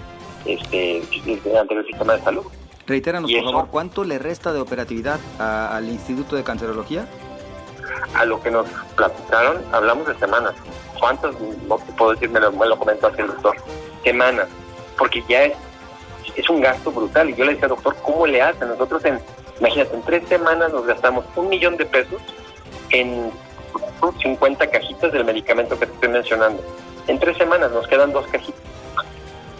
este, 0.45 0.97
el 0.97 1.57
anterior 1.57 1.85
sistema 1.85 2.15
de 2.15 2.23
salud. 2.23 2.45
Reitéranos, 2.87 3.31
por 3.31 3.43
favor, 3.43 3.67
¿cuánto 3.69 4.03
le 4.03 4.17
resta 4.17 4.51
de 4.51 4.59
operatividad 4.59 5.19
al 5.39 5.87
Instituto 5.87 6.35
de 6.35 6.43
Cancerología? 6.43 7.07
A 8.13 8.25
lo 8.25 8.41
que 8.41 8.51
nos 8.51 8.67
platicaron, 8.95 9.63
hablamos 9.71 10.07
de 10.07 10.15
semanas. 10.15 10.53
¿Cuántas? 10.99 11.35
No 11.67 11.77
te 11.77 11.91
puedo 11.93 12.11
decir, 12.11 12.29
me 12.29 12.39
lo, 12.39 12.51
me 12.51 12.67
lo 12.67 12.77
comentó 12.77 13.09
el 13.17 13.27
doctor. 13.27 13.55
Semanas. 14.03 14.47
Porque 14.97 15.23
ya 15.27 15.43
es, 15.43 15.53
es 16.35 16.49
un 16.49 16.61
gasto 16.61 16.91
brutal. 16.91 17.29
Y 17.29 17.35
yo 17.35 17.45
le 17.45 17.53
decía, 17.53 17.67
doctor, 17.67 17.95
¿cómo 18.03 18.27
le 18.27 18.41
hace? 18.41 18.65
Nosotros, 18.65 19.03
en, 19.05 19.19
imagínate, 19.59 19.95
en 19.95 20.01
tres 20.03 20.27
semanas 20.27 20.71
nos 20.71 20.85
gastamos 20.85 21.25
un 21.35 21.49
millón 21.49 21.77
de 21.77 21.85
pesos 21.85 22.21
en 22.91 23.31
50 24.21 24.67
cajitas 24.67 25.11
del 25.11 25.25
medicamento 25.25 25.77
que 25.77 25.85
te 25.85 25.93
estoy 25.93 26.09
mencionando. 26.09 26.63
En 27.07 27.19
tres 27.19 27.37
semanas 27.37 27.71
nos 27.71 27.87
quedan 27.87 28.11
dos 28.11 28.25
cajitas. 28.27 28.61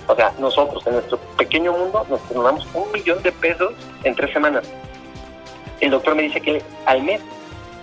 O 0.08 0.16
sea, 0.16 0.34
nosotros 0.40 0.86
en 0.88 0.94
nuestro 0.94 1.18
pequeño 1.38 1.72
mundo 1.72 2.06
nos 2.10 2.22
tomamos 2.30 2.68
un 2.74 2.92
millón 2.92 3.22
de 3.22 3.32
pesos 3.32 3.74
en 4.04 4.16
tres 4.16 4.34
semanas. 4.34 4.64
El 5.80 5.92
doctor 5.92 6.16
me 6.16 6.24
dice 6.24 6.42
que 6.42 6.64
al 6.86 7.04
mes 7.04 7.22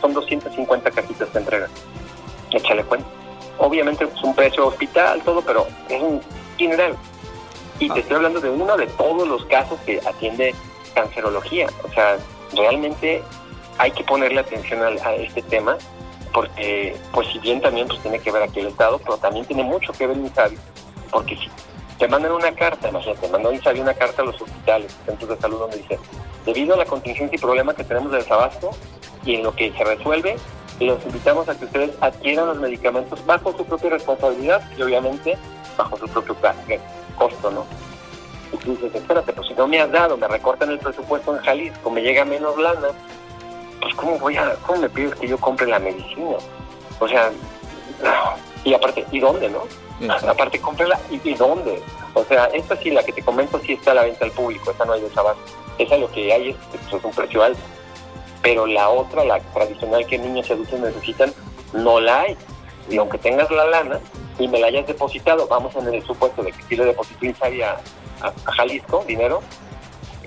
son 0.07 0.15
250 0.15 0.91
cajitas 0.91 1.33
de 1.33 1.39
entrega. 1.41 1.69
Échale 2.53 2.85
cuenta. 2.85 3.07
Obviamente 3.59 4.05
es 4.05 4.23
un 4.23 4.35
precio 4.35 4.67
hospital, 4.69 5.21
todo, 5.23 5.43
pero 5.43 5.67
es 5.89 6.01
un 6.01 6.21
general. 6.57 6.97
Y 7.79 7.91
te 7.91 8.01
estoy 8.01 8.17
hablando 8.17 8.41
de 8.41 8.51
uno 8.51 8.77
de 8.77 8.87
todos 8.87 9.27
los 9.27 9.45
casos 9.47 9.79
que 9.85 10.01
atiende 10.07 10.55
cancerología. 10.95 11.67
O 11.85 11.93
sea, 11.93 12.19
realmente 12.55 13.23
hay 13.79 13.91
que 13.91 14.05
ponerle 14.05 14.41
atención 14.41 14.81
a, 14.83 15.13
este 15.15 15.43
tema 15.43 15.77
porque, 16.33 16.97
pues 17.13 17.29
si 17.29 17.39
bien 17.39 17.61
también 17.61 17.89
pues 17.89 18.01
tiene 18.01 18.19
que 18.19 18.31
ver 18.31 18.43
aquí 18.43 18.61
el 18.61 18.67
Estado, 18.67 18.99
pero 18.99 19.17
también 19.17 19.45
tiene 19.47 19.65
mucho 19.65 19.93
que 19.93 20.07
ver 20.07 20.17
Insabi, 20.19 20.59
porque 21.11 21.35
si 21.37 21.49
te 21.99 22.09
mandan 22.09 22.33
una 22.33 22.53
carta, 22.53 22.91
imagínate, 22.91 23.29
mandó 23.29 23.53
Insabi 23.53 23.81
una 23.81 23.95
carta 23.95 24.21
a 24.21 24.27
los 24.27 24.41
hospitales, 24.41 24.95
centros 25.07 25.31
de 25.31 25.37
salud, 25.39 25.61
donde 25.61 25.79
dice, 25.79 25.99
debido 26.45 26.75
a 26.75 26.77
la 26.77 26.85
contingencia 26.85 27.37
y 27.37 27.41
problema 27.41 27.75
que 27.75 27.85
tenemos 27.85 28.13
de 28.13 28.19
desabasto 28.19 28.71
y 29.27 29.35
en 29.35 29.43
lo 29.43 29.55
que 29.55 29.73
se 29.73 29.85
resuelve, 29.85 30.37
los 30.81 31.05
invitamos 31.05 31.49
a 31.49 31.59
que 31.59 31.65
ustedes 31.65 31.91
adquieran 32.01 32.47
los 32.47 32.59
medicamentos 32.59 33.25
bajo 33.27 33.53
su 33.57 33.65
propia 33.65 33.91
responsabilidad 33.91 34.63
y 34.77 34.83
obviamente 34.83 35.37
bajo 35.77 35.97
su 35.99 36.09
propio 36.09 36.37
costo, 37.17 37.51
¿no? 37.51 37.67
Y 38.53 38.57
tú 38.59 38.71
dices, 38.73 38.95
espérate, 38.95 39.33
pues 39.33 39.49
si 39.49 39.55
no 39.55 39.67
me 39.67 39.81
has 39.81 39.91
dado, 39.91 40.17
me 40.17 40.29
recortan 40.29 40.71
el 40.71 40.79
presupuesto 40.79 41.37
en 41.37 41.43
Jalisco, 41.43 41.91
me 41.91 42.03
llega 42.03 42.25
menos 42.25 42.57
lana, 42.59 42.89
pues 43.81 43.95
¿cómo 43.95 44.19
voy 44.19 44.37
a, 44.37 44.55
cómo 44.67 44.83
me 44.83 44.89
pides 44.89 45.15
que 45.17 45.29
yo 45.29 45.39
compre 45.39 45.67
la 45.67 45.79
medicina? 45.79 46.37
O 47.01 47.09
sea, 47.09 47.31
y 48.65 48.75
aparte, 48.75 49.05
¿y 49.11 49.21
dónde, 49.21 49.49
no? 49.49 49.65
Aparte, 50.29 50.61
cómprela, 50.61 50.99
¿y, 51.11 51.21
¿y 51.29 51.35
dónde? 51.35 51.83
O 52.15 52.25
sea, 52.25 52.47
esta 52.47 52.77
sí, 52.77 52.91
la 52.91 53.03
que 53.03 53.13
te 53.13 53.23
comento, 53.23 53.59
sí 53.61 53.73
está 53.73 53.93
a 53.93 53.95
la 53.95 54.03
venta 54.05 54.25
al 54.25 54.31
público, 54.31 54.71
esa 54.71 54.85
no 54.85 54.93
hay 54.93 55.01
desabasto. 55.01 55.43
Esa 55.79 55.97
lo 55.97 56.11
que 56.11 56.33
hay 56.33 56.51
es, 56.51 56.57
pues, 56.91 57.05
un 57.05 57.11
precio 57.11 57.43
alto. 57.43 57.61
Pero 58.47 58.65
la 58.65 58.89
otra, 58.89 59.25
la 59.25 59.41
tradicional 59.41 60.07
que 60.07 60.19
niños 60.19 60.49
y 60.49 60.53
adultos 60.53 60.79
necesitan, 60.79 61.35
no 61.73 61.99
la 61.99 62.21
hay. 62.21 62.37
Y 62.89 62.97
aunque 62.97 63.19
tengas 63.19 63.51
la 63.51 63.67
lana 63.67 63.99
y 64.39 64.47
me 64.47 64.61
la 64.61 64.69
hayas 64.69 64.87
depositado, 64.87 65.49
vamos 65.49 65.75
en 65.75 65.93
el 65.93 66.01
supuesto 66.05 66.45
de 66.45 66.53
que 66.53 66.63
si 66.63 66.77
le 66.77 66.85
deposito 66.85 67.27
a, 67.45 67.81
a 68.23 68.53
Jalisco 68.53 69.05
dinero, 69.05 69.43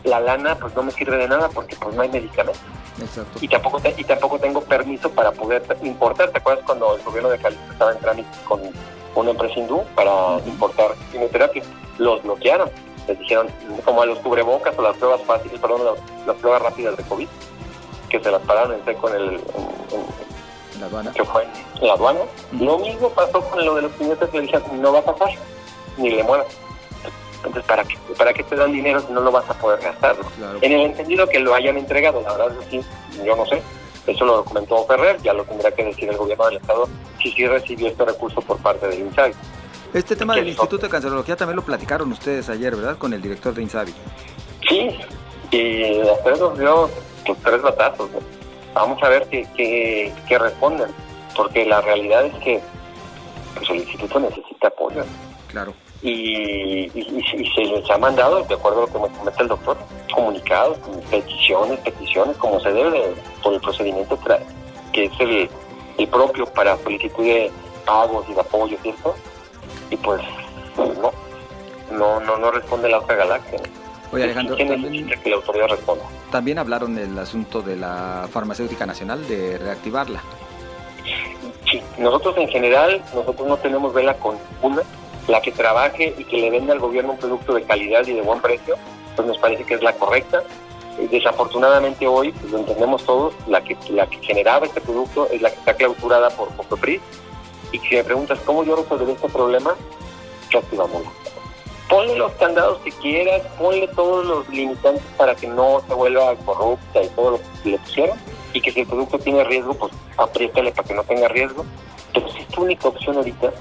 la 0.03 0.19
lana 0.19 0.55
pues 0.55 0.75
no 0.75 0.83
me 0.83 0.91
sirve 0.91 1.15
de 1.15 1.29
nada 1.29 1.47
porque 1.47 1.77
pues 1.77 1.95
no 1.95 2.01
hay 2.01 2.09
medicamentos. 2.09 2.61
Y 3.39 3.47
tampoco 3.47 3.81
y 3.97 4.03
tampoco 4.03 4.37
tengo 4.37 4.59
permiso 4.65 5.09
para 5.11 5.31
poder 5.31 5.63
importar. 5.81 6.31
¿Te 6.31 6.39
acuerdas 6.39 6.65
cuando 6.65 6.97
el 6.97 7.03
gobierno 7.03 7.29
de 7.29 7.37
Jalisco 7.37 7.71
estaba 7.71 7.93
en 7.93 7.99
trámite 7.99 8.29
con 8.45 8.59
una 9.15 9.31
empresa 9.31 9.57
hindú 9.57 9.85
para 9.95 10.39
importar 10.45 10.91
quimioterapia? 11.13 11.63
Los 11.97 12.21
bloquearon. 12.23 12.69
Les 13.07 13.17
dijeron, 13.17 13.47
como 13.85 14.01
a 14.01 14.05
los 14.05 14.19
cubrebocas 14.19 14.77
o 14.77 14.81
las 14.81 14.97
pruebas 14.97 15.21
fáciles, 15.21 15.57
perdón, 15.59 15.81
las, 16.27 16.35
pruebas 16.35 16.61
rápidas 16.61 16.97
de 16.97 17.03
COVID, 17.03 17.27
que 18.09 18.19
se 18.19 18.31
las 18.31 18.41
pararon 18.41 18.73
en 18.73 18.85
seco 18.85 19.09
en 19.09 19.15
el... 19.15 19.41
la 20.79 20.85
aduana. 20.87 21.11
Que 21.13 21.23
fue 21.23 21.43
en 21.43 21.87
la 21.87 21.93
aduana. 21.93 22.19
Lo 22.59 22.79
mismo 22.79 23.09
pasó 23.09 23.41
con 23.41 23.63
lo 23.63 23.75
de 23.75 23.83
los 23.83 23.91
quimioterápicos, 23.93 24.33
le 24.33 24.41
dijeron, 24.41 24.81
no 24.81 24.93
va 24.93 24.99
a 24.99 25.05
pasar, 25.05 25.29
ni 25.97 26.09
le 26.09 26.23
mueras. 26.23 26.47
Entonces, 27.37 27.63
¿para 27.63 27.83
qué, 27.85 27.97
¿para 28.17 28.33
qué 28.33 28.43
te 28.43 28.55
dan 28.55 28.73
dinero 28.73 28.99
si 28.99 29.13
no 29.13 29.21
lo 29.21 29.31
vas 29.31 29.49
a 29.49 29.53
poder 29.53 29.79
gastar? 29.79 30.17
En 30.61 30.71
el 30.71 30.81
entendido 30.81 31.27
que 31.27 31.39
lo 31.39 31.53
hayan 31.53 31.77
entregado, 31.77 32.21
la 32.21 32.33
verdad 32.33 32.57
es 32.61 32.67
que 32.67 32.83
yo 33.23 33.35
no 33.35 33.45
sé. 33.45 33.61
Eso 34.07 34.25
lo 34.25 34.37
documentó 34.37 34.85
Ferrer, 34.85 35.21
ya 35.21 35.33
lo 35.33 35.45
tendrá 35.45 35.71
que 35.71 35.85
decir 35.85 36.09
el 36.09 36.17
gobierno 36.17 36.45
del 36.45 36.57
Estado 36.57 36.89
si 37.21 37.31
sí 37.31 37.47
recibió 37.47 37.87
este 37.87 38.03
recurso 38.05 38.41
por 38.41 38.57
parte 38.57 38.87
del 38.87 38.99
INSABI. 38.99 39.33
Este 39.93 40.15
tema 40.15 40.35
del 40.35 40.47
Instituto 40.47 40.85
de 40.85 40.89
Cancerología 40.89 41.35
también 41.35 41.55
lo 41.55 41.63
platicaron 41.63 42.11
ustedes 42.11 42.49
ayer, 42.49 42.75
¿verdad? 42.75 42.97
Con 42.97 43.13
el 43.13 43.21
director 43.21 43.53
de 43.53 43.61
INSABI. 43.61 43.93
Sí, 44.67 44.99
y 45.51 45.97
después 45.99 46.39
nos 46.39 46.57
dio 46.57 46.89
pues, 47.33 47.43
tres 47.43 47.61
batazos. 47.61 48.09
Vamos 48.73 49.01
a 49.03 49.09
ver 49.09 49.27
qué, 49.29 50.13
qué, 50.27 50.37
responden, 50.37 50.89
porque 51.35 51.65
la 51.65 51.81
realidad 51.81 52.25
es 52.25 52.35
que 52.35 52.61
pues, 53.55 53.69
el 53.69 53.77
instituto 53.77 54.19
necesita 54.19 54.67
apoyo. 54.67 55.03
Claro 55.47 55.73
y, 56.01 56.89
se 57.55 57.61
les 57.61 57.89
ha 57.89 57.97
mandado, 57.97 58.43
de 58.43 58.55
acuerdo 58.55 58.83
a 58.83 58.85
lo 58.85 58.93
que 58.93 58.99
me 58.99 59.17
comenta 59.17 59.43
el 59.43 59.49
doctor, 59.49 59.77
comunicados, 60.13 60.77
peticiones, 61.09 61.79
peticiones, 61.79 62.37
como 62.37 62.59
se 62.59 62.71
debe 62.71 63.13
por 63.43 63.53
el 63.53 63.59
procedimiento 63.59 64.17
que 64.93 65.05
es 65.05 65.11
el, 65.19 65.49
propio 66.07 66.45
para 66.45 66.77
solicitud 66.77 67.23
de 67.23 67.51
pagos 67.85 68.25
y 68.29 68.33
de 68.33 68.39
apoyos 68.39 68.79
y 68.83 68.89
esto, 68.89 69.15
y 69.89 69.97
pues 69.97 70.21
no, 70.77 71.11
no, 71.91 72.19
no, 72.21 72.37
no 72.37 72.51
responde 72.51 72.89
la 72.89 72.99
otra 72.99 73.15
galaxia. 73.15 73.59
Oye 74.11 74.23
Alejandro, 74.23 74.57
también, 74.57 75.07
que 75.07 75.29
la 75.29 75.35
autoridad 75.35 75.67
responda. 75.67 76.03
También 76.31 76.57
hablaron 76.57 76.95
del 76.95 77.17
asunto 77.17 77.61
de 77.61 77.75
la 77.75 78.27
farmacéutica 78.31 78.85
nacional, 78.85 79.27
de 79.27 79.57
reactivarla. 79.57 80.21
Sí, 81.69 81.81
nosotros 81.97 82.35
en 82.37 82.47
general, 82.49 83.03
nosotros 83.13 83.47
no 83.47 83.57
tenemos 83.57 83.93
vela 83.93 84.15
con 84.15 84.37
una, 84.61 84.81
la 85.27 85.41
que 85.41 85.51
trabaje 85.51 86.15
y 86.17 86.23
que 86.23 86.37
le 86.37 86.49
venda 86.49 86.73
al 86.73 86.79
gobierno 86.79 87.11
un 87.11 87.19
producto 87.19 87.53
de 87.53 87.63
calidad 87.63 88.05
y 88.07 88.13
de 88.13 88.21
buen 88.21 88.41
precio, 88.41 88.75
pues 89.15 89.27
nos 89.27 89.37
parece 89.37 89.63
que 89.63 89.75
es 89.75 89.83
la 89.83 89.93
correcta. 89.93 90.41
Eh, 90.97 91.07
desafortunadamente 91.11 92.07
hoy, 92.07 92.31
pues 92.31 92.51
lo 92.51 92.59
entendemos 92.59 93.03
todos, 93.05 93.35
la 93.47 93.63
que, 93.63 93.77
la 93.89 94.07
que 94.07 94.17
generaba 94.23 94.65
este 94.65 94.81
producto 94.81 95.27
es 95.31 95.41
la 95.41 95.51
que 95.51 95.59
está 95.59 95.75
clausurada 95.75 96.29
por 96.31 96.49
Cofepris. 96.55 97.01
Y 97.71 97.77
si 97.77 97.95
me 97.95 98.03
preguntas 98.03 98.39
cómo 98.43 98.63
yo 98.63 98.75
resolveré 98.75 99.11
este 99.11 99.29
problema, 99.29 99.75
activamos. 100.57 101.03
Ponle 101.89 102.15
los 102.15 102.31
candados 102.33 102.79
que 102.79 102.91
quieras, 102.91 103.41
ponle 103.57 103.87
todos 103.89 104.25
los 104.25 104.47
limitantes 104.49 105.03
para 105.17 105.35
que 105.35 105.47
no 105.47 105.81
se 105.87 105.93
vuelva 105.93 106.35
corrupta 106.45 107.01
y 107.01 107.07
todo 107.09 107.31
lo 107.31 107.39
que 107.63 107.71
le 107.71 107.79
pusieron. 107.79 108.17
Y 108.53 108.61
que 108.61 108.71
si 108.71 108.81
el 108.81 108.87
producto 108.87 109.19
tiene 109.19 109.43
riesgo, 109.43 109.73
pues 109.73 109.91
apriétale 110.17 110.71
para 110.71 110.87
que 110.87 110.93
no 110.93 111.03
tenga 111.03 111.27
riesgo. 111.27 111.65
Pero 112.13 112.29
si 112.31 112.39
es 112.39 112.47
tu 112.47 112.61
única 112.61 112.87
opción 112.87 113.17
ahorita, 113.17 113.51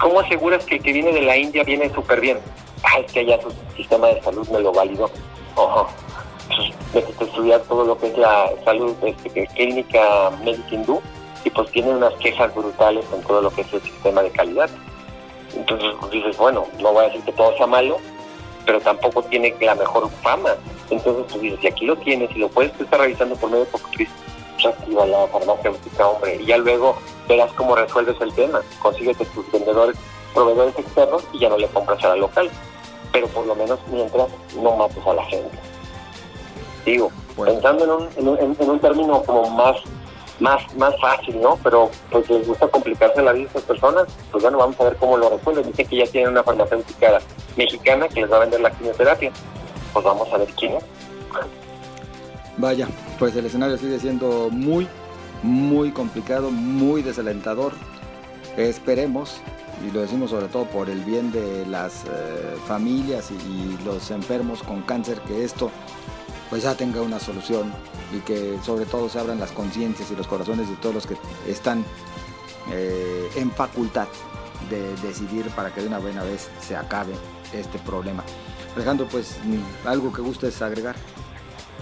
¿Cómo 0.00 0.20
aseguras 0.20 0.64
que 0.64 0.76
el 0.76 0.82
que 0.82 0.94
viene 0.94 1.12
de 1.12 1.20
la 1.20 1.36
India 1.36 1.62
viene 1.62 1.92
súper 1.92 2.22
bien? 2.22 2.38
Ah, 2.82 3.00
es 3.00 3.12
que 3.12 3.20
allá 3.20 3.38
su 3.42 3.52
sistema 3.76 4.08
de 4.08 4.22
salud 4.22 4.48
me 4.48 4.60
lo 4.60 4.72
validó. 4.72 5.10
Ojo. 5.56 5.88
Pues, 6.48 6.72
necesito 6.94 7.24
estudiar 7.26 7.60
todo 7.68 7.84
lo 7.84 7.98
que 7.98 8.06
es 8.06 8.16
la 8.16 8.50
salud 8.64 8.96
este, 9.02 9.46
clínica 9.48 10.30
médica 10.42 10.74
hindú 10.74 11.02
y 11.44 11.50
pues 11.50 11.70
tienen 11.70 11.96
unas 11.96 12.14
quejas 12.14 12.52
brutales 12.54 13.04
en 13.14 13.22
todo 13.22 13.42
lo 13.42 13.50
que 13.50 13.60
es 13.60 13.72
el 13.74 13.82
sistema 13.82 14.22
de 14.22 14.30
calidad. 14.30 14.70
Entonces 15.54 15.92
pues, 16.00 16.12
dices, 16.12 16.36
bueno, 16.36 16.66
no 16.78 16.92
voy 16.92 17.04
a 17.04 17.08
decir 17.08 17.22
que 17.22 17.32
todo 17.32 17.56
sea 17.56 17.66
malo, 17.66 17.98
pero 18.66 18.80
tampoco 18.80 19.22
tiene 19.24 19.54
la 19.60 19.74
mejor 19.74 20.08
fama. 20.22 20.50
Entonces 20.90 21.26
tú 21.28 21.38
dices, 21.38 21.60
si 21.60 21.66
aquí 21.68 21.86
lo 21.86 21.96
tienes 21.96 22.30
y 22.34 22.38
lo 22.38 22.48
puedes 22.48 22.78
estar 22.80 23.00
revisando 23.00 23.36
por 23.36 23.50
medio 23.50 23.64
de 23.64 23.70
Cristo, 23.92 24.14
pues 24.52 24.66
activa 24.66 25.06
la 25.06 25.26
farmacéutica, 25.28 26.06
hombre, 26.06 26.36
y 26.36 26.46
ya 26.46 26.58
luego 26.58 26.96
verás 27.28 27.52
cómo 27.52 27.74
resuelves 27.74 28.20
el 28.20 28.32
tema. 28.34 28.60
Consíguete 28.80 29.24
tus 29.26 29.50
vendedores, 29.52 29.96
proveedores 30.34 30.78
externos 30.78 31.24
y 31.32 31.38
ya 31.38 31.48
no 31.48 31.58
le 31.58 31.68
compras 31.68 32.02
a 32.04 32.08
la 32.08 32.16
local. 32.16 32.50
Pero 33.12 33.26
por 33.28 33.46
lo 33.46 33.54
menos 33.54 33.78
mientras 33.90 34.28
no 34.54 34.76
mates 34.76 35.04
a 35.04 35.14
la 35.14 35.24
gente. 35.24 35.58
Digo, 36.84 37.10
pensando 37.36 37.84
en 37.84 37.90
un, 37.90 38.08
en, 38.16 38.28
un, 38.28 38.56
en 38.58 38.70
un 38.70 38.78
término 38.78 39.22
como 39.22 39.50
más 39.50 39.76
más 40.40 40.74
más 40.76 40.94
fácil, 41.00 41.40
¿no? 41.40 41.58
Pero 41.62 41.90
pues 42.10 42.28
les 42.30 42.46
gusta 42.46 42.68
complicarse 42.68 43.22
la 43.22 43.32
vida 43.32 43.44
a 43.44 43.46
estas 43.48 43.62
personas, 43.62 44.06
pues 44.30 44.42
bueno, 44.42 44.58
vamos 44.58 44.80
a 44.80 44.84
ver 44.84 44.96
cómo 44.96 45.16
lo 45.16 45.30
resuelven. 45.30 45.66
Dicen 45.66 45.86
que 45.86 45.96
ya 45.96 46.06
tienen 46.06 46.30
una 46.30 46.42
farmacéutica 46.42 47.20
mexicana 47.56 48.08
que 48.08 48.22
les 48.22 48.32
va 48.32 48.36
a 48.36 48.40
vender 48.40 48.60
la 48.60 48.70
quimioterapia. 48.70 49.32
Pues 49.92 50.04
vamos 50.04 50.32
a 50.32 50.38
ver 50.38 50.48
quién 50.56 50.74
es. 50.74 50.84
Vaya, 52.56 52.88
pues 53.18 53.34
el 53.36 53.46
escenario 53.46 53.78
sigue 53.78 53.98
siendo 53.98 54.50
muy, 54.50 54.86
muy 55.42 55.92
complicado, 55.92 56.50
muy 56.50 57.02
desalentador. 57.02 57.72
Esperemos, 58.56 59.40
y 59.86 59.90
lo 59.92 60.00
decimos 60.00 60.30
sobre 60.30 60.48
todo 60.48 60.64
por 60.64 60.90
el 60.90 61.02
bien 61.04 61.32
de 61.32 61.64
las 61.66 62.04
eh, 62.04 62.56
familias 62.66 63.30
y, 63.30 63.78
los 63.84 64.10
enfermos 64.10 64.62
con 64.62 64.82
cáncer, 64.82 65.20
que 65.22 65.42
esto 65.42 65.70
pues 66.50 66.64
ya 66.64 66.74
tenga 66.74 67.00
una 67.00 67.20
solución 67.20 67.72
y 68.12 68.18
que 68.20 68.58
sobre 68.62 68.84
todo 68.84 69.08
se 69.08 69.20
abran 69.20 69.38
las 69.38 69.52
conciencias 69.52 70.10
y 70.10 70.16
los 70.16 70.26
corazones 70.26 70.68
de 70.68 70.76
todos 70.76 70.94
los 70.94 71.06
que 71.06 71.16
están 71.48 71.84
eh, 72.72 73.30
en 73.36 73.50
facultad 73.52 74.08
de 74.68 74.94
decidir 74.96 75.48
para 75.50 75.72
que 75.72 75.80
de 75.80 75.86
una 75.86 75.98
buena 75.98 76.22
vez 76.24 76.50
se 76.60 76.76
acabe 76.76 77.14
este 77.52 77.78
problema. 77.78 78.22
Alejandro, 78.76 79.06
pues 79.10 79.38
algo 79.84 80.12
que 80.12 80.22
gustes 80.22 80.60
agregar. 80.60 80.96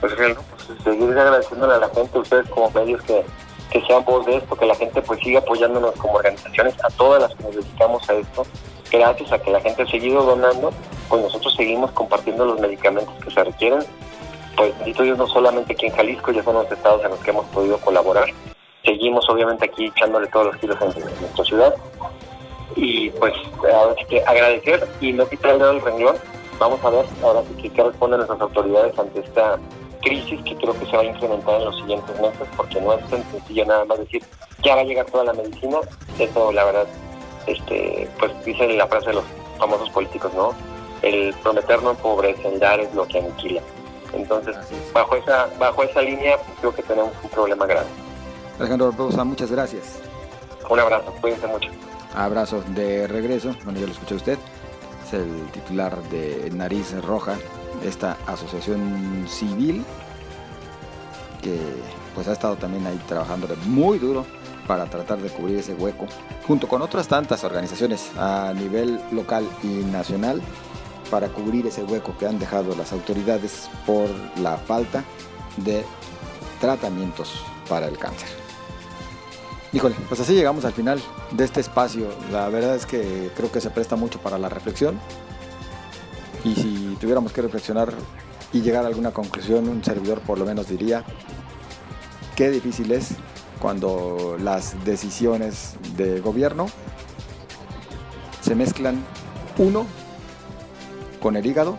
Pues, 0.00 0.14
pues 0.14 0.78
seguir 0.84 1.18
agradeciéndole 1.18 1.74
a 1.74 1.78
la 1.78 1.88
gente, 1.88 2.18
ustedes 2.18 2.48
como 2.50 2.70
medios 2.70 3.02
que, 3.02 3.24
que 3.70 3.84
sean 3.86 4.04
voz 4.04 4.24
de 4.26 4.36
esto, 4.36 4.54
que 4.54 4.66
la 4.66 4.74
gente 4.74 5.02
pues 5.02 5.20
siga 5.20 5.40
apoyándonos 5.40 5.92
como 5.96 6.14
organizaciones, 6.14 6.74
a 6.84 6.88
todas 6.90 7.22
las 7.22 7.34
que 7.34 7.42
nos 7.42 7.56
dedicamos 7.56 8.08
a 8.08 8.14
esto, 8.14 8.46
gracias 8.92 9.32
a 9.32 9.38
que 9.38 9.50
la 9.50 9.60
gente 9.60 9.82
ha 9.82 9.86
seguido 9.86 10.22
donando, 10.22 10.72
pues 11.08 11.22
nosotros 11.22 11.54
seguimos 11.56 11.90
compartiendo 11.92 12.44
los 12.44 12.60
medicamentos 12.60 13.12
que 13.24 13.30
se 13.30 13.44
requieren. 13.44 13.80
Pues 14.58 14.76
bendito 14.76 15.04
Dios, 15.04 15.16
no 15.16 15.28
solamente 15.28 15.72
aquí 15.72 15.86
en 15.86 15.92
Jalisco, 15.92 16.32
ya 16.32 16.42
son 16.42 16.54
los 16.54 16.70
estados 16.70 17.04
en 17.04 17.10
los 17.10 17.20
que 17.20 17.30
hemos 17.30 17.46
podido 17.46 17.78
colaborar. 17.78 18.26
Seguimos 18.84 19.24
obviamente 19.30 19.66
aquí 19.66 19.86
echándole 19.86 20.26
todos 20.26 20.46
los 20.46 20.56
kilos 20.56 20.76
en, 20.80 21.00
nuestra 21.20 21.44
ciudad. 21.44 21.74
Y 22.74 23.08
pues 23.10 23.34
ahora 23.72 23.94
sí 23.96 24.04
que 24.06 24.20
agradecer 24.24 24.88
y 25.00 25.12
no 25.12 25.28
quitarle 25.28 25.70
el 25.70 25.80
renglón. 25.80 26.16
Vamos 26.58 26.84
a 26.84 26.90
ver 26.90 27.06
ahora 27.22 27.42
sí 27.62 27.70
que 27.70 27.84
responden 27.84 28.18
nuestras 28.18 28.40
autoridades 28.40 28.98
ante 28.98 29.20
esta 29.20 29.60
crisis 30.02 30.42
que 30.42 30.56
creo 30.56 30.76
que 30.76 30.86
se 30.86 30.96
va 30.96 31.02
a 31.02 31.06
incrementar 31.06 31.60
en 31.60 31.64
los 31.66 31.76
siguientes 31.76 32.20
meses 32.20 32.48
porque 32.56 32.80
no 32.80 32.94
es 32.94 33.08
tan 33.08 33.22
sencillo 33.30 33.64
nada 33.64 33.84
más 33.84 33.98
decir 33.98 34.22
ya 34.62 34.74
va 34.74 34.80
a 34.80 34.84
llegar 34.84 35.06
toda 35.06 35.22
la 35.22 35.34
medicina. 35.34 35.78
Eso 36.18 36.50
la 36.50 36.64
verdad 36.64 36.86
este, 37.46 38.08
pues 38.18 38.32
dice 38.44 38.66
la 38.72 38.88
frase 38.88 39.06
de 39.06 39.14
los 39.14 39.24
famosos 39.56 39.88
políticos, 39.90 40.34
¿no? 40.34 40.52
El 41.02 41.32
prometer 41.44 41.80
no 41.80 41.90
empobrece, 41.90 42.48
el 42.48 42.60
es 42.80 42.92
lo 42.92 43.06
que 43.06 43.18
aniquila. 43.18 43.62
Entonces, 44.12 44.56
bajo 44.92 45.16
esa, 45.16 45.48
bajo 45.58 45.82
esa 45.82 46.02
línea, 46.02 46.36
pues, 46.38 46.58
creo 46.60 46.74
que 46.74 46.82
tenemos 46.82 47.12
un 47.22 47.30
problema 47.30 47.66
grave. 47.66 47.86
Alejandro 48.58 48.90
Rosa, 48.96 49.24
muchas 49.24 49.50
gracias. 49.50 50.00
Un 50.68 50.80
abrazo, 50.80 51.14
cuídense 51.20 51.46
mucho. 51.46 51.70
Abrazo 52.14 52.62
de 52.68 53.06
regreso, 53.06 53.54
bueno, 53.64 53.78
ya 53.78 53.86
lo 53.86 53.92
escuché 53.92 54.14
usted, 54.14 54.38
es 55.06 55.12
el 55.12 55.46
titular 55.52 55.96
de 56.04 56.50
Nariz 56.52 56.92
Roja, 57.04 57.36
esta 57.84 58.16
asociación 58.26 59.26
civil 59.28 59.84
que 61.42 61.58
pues 62.14 62.26
ha 62.28 62.32
estado 62.32 62.56
también 62.56 62.86
ahí 62.86 63.00
trabajando 63.06 63.46
muy 63.66 63.98
duro 63.98 64.26
para 64.66 64.86
tratar 64.86 65.18
de 65.18 65.30
cubrir 65.30 65.58
ese 65.58 65.74
hueco, 65.74 66.06
junto 66.46 66.68
con 66.68 66.82
otras 66.82 67.08
tantas 67.08 67.44
organizaciones 67.44 68.10
a 68.18 68.52
nivel 68.54 69.00
local 69.12 69.48
y 69.62 69.66
nacional, 69.66 70.42
para 71.10 71.28
cubrir 71.28 71.66
ese 71.66 71.84
hueco 71.84 72.16
que 72.18 72.26
han 72.26 72.38
dejado 72.38 72.74
las 72.76 72.92
autoridades 72.92 73.68
por 73.86 74.08
la 74.38 74.56
falta 74.56 75.04
de 75.56 75.84
tratamientos 76.60 77.42
para 77.68 77.86
el 77.86 77.98
cáncer. 77.98 78.28
Híjole, 79.72 79.94
pues 80.08 80.20
así 80.20 80.34
llegamos 80.34 80.64
al 80.64 80.72
final 80.72 81.00
de 81.32 81.44
este 81.44 81.60
espacio. 81.60 82.08
La 82.32 82.48
verdad 82.48 82.74
es 82.74 82.86
que 82.86 83.30
creo 83.36 83.52
que 83.52 83.60
se 83.60 83.70
presta 83.70 83.96
mucho 83.96 84.18
para 84.18 84.38
la 84.38 84.48
reflexión. 84.48 84.98
Y 86.44 86.54
si 86.54 86.96
tuviéramos 87.00 87.32
que 87.32 87.42
reflexionar 87.42 87.92
y 88.52 88.62
llegar 88.62 88.84
a 88.84 88.88
alguna 88.88 89.10
conclusión, 89.10 89.68
un 89.68 89.84
servidor 89.84 90.20
por 90.20 90.38
lo 90.38 90.46
menos 90.46 90.68
diría, 90.68 91.04
qué 92.34 92.50
difícil 92.50 92.92
es 92.92 93.10
cuando 93.60 94.36
las 94.40 94.84
decisiones 94.84 95.74
de 95.96 96.20
gobierno 96.20 96.66
se 98.40 98.54
mezclan, 98.54 99.04
uno, 99.58 99.84
con 101.20 101.36
el 101.36 101.46
hígado 101.46 101.78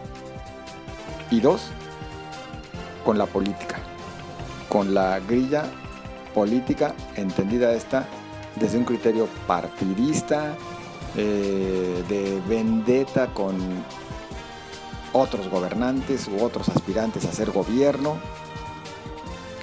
y 1.31 1.39
dos, 1.39 1.69
con 3.05 3.17
la 3.17 3.25
política, 3.25 3.77
con 4.67 4.93
la 4.93 5.19
grilla 5.19 5.65
política 6.33 6.93
entendida 7.15 7.73
esta 7.73 8.07
desde 8.55 8.77
un 8.77 8.85
criterio 8.85 9.27
partidista, 9.47 10.55
eh, 11.15 12.03
de 12.07 12.41
vendetta 12.47 13.27
con 13.33 13.57
otros 15.13 15.49
gobernantes 15.49 16.27
u 16.27 16.43
otros 16.43 16.69
aspirantes 16.69 17.25
a 17.25 17.31
ser 17.31 17.51
gobierno. 17.51 18.19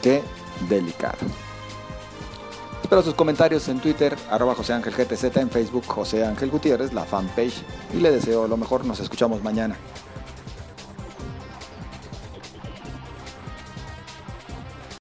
Qué 0.02 0.22
delicado. 0.68 1.18
Espero 2.86 3.02
sus 3.02 3.14
comentarios 3.14 3.66
en 3.66 3.80
Twitter, 3.80 4.16
arroba 4.30 4.54
José 4.54 4.72
Ángel 4.72 4.94
GTZ, 4.94 5.38
en 5.38 5.50
Facebook 5.50 5.84
José 5.88 6.24
Ángel 6.24 6.50
Gutiérrez, 6.50 6.92
la 6.92 7.02
fanpage, 7.02 7.64
y 7.92 7.96
le 7.96 8.12
deseo 8.12 8.46
lo 8.46 8.56
mejor, 8.56 8.84
nos 8.84 9.00
escuchamos 9.00 9.42
mañana. 9.42 9.76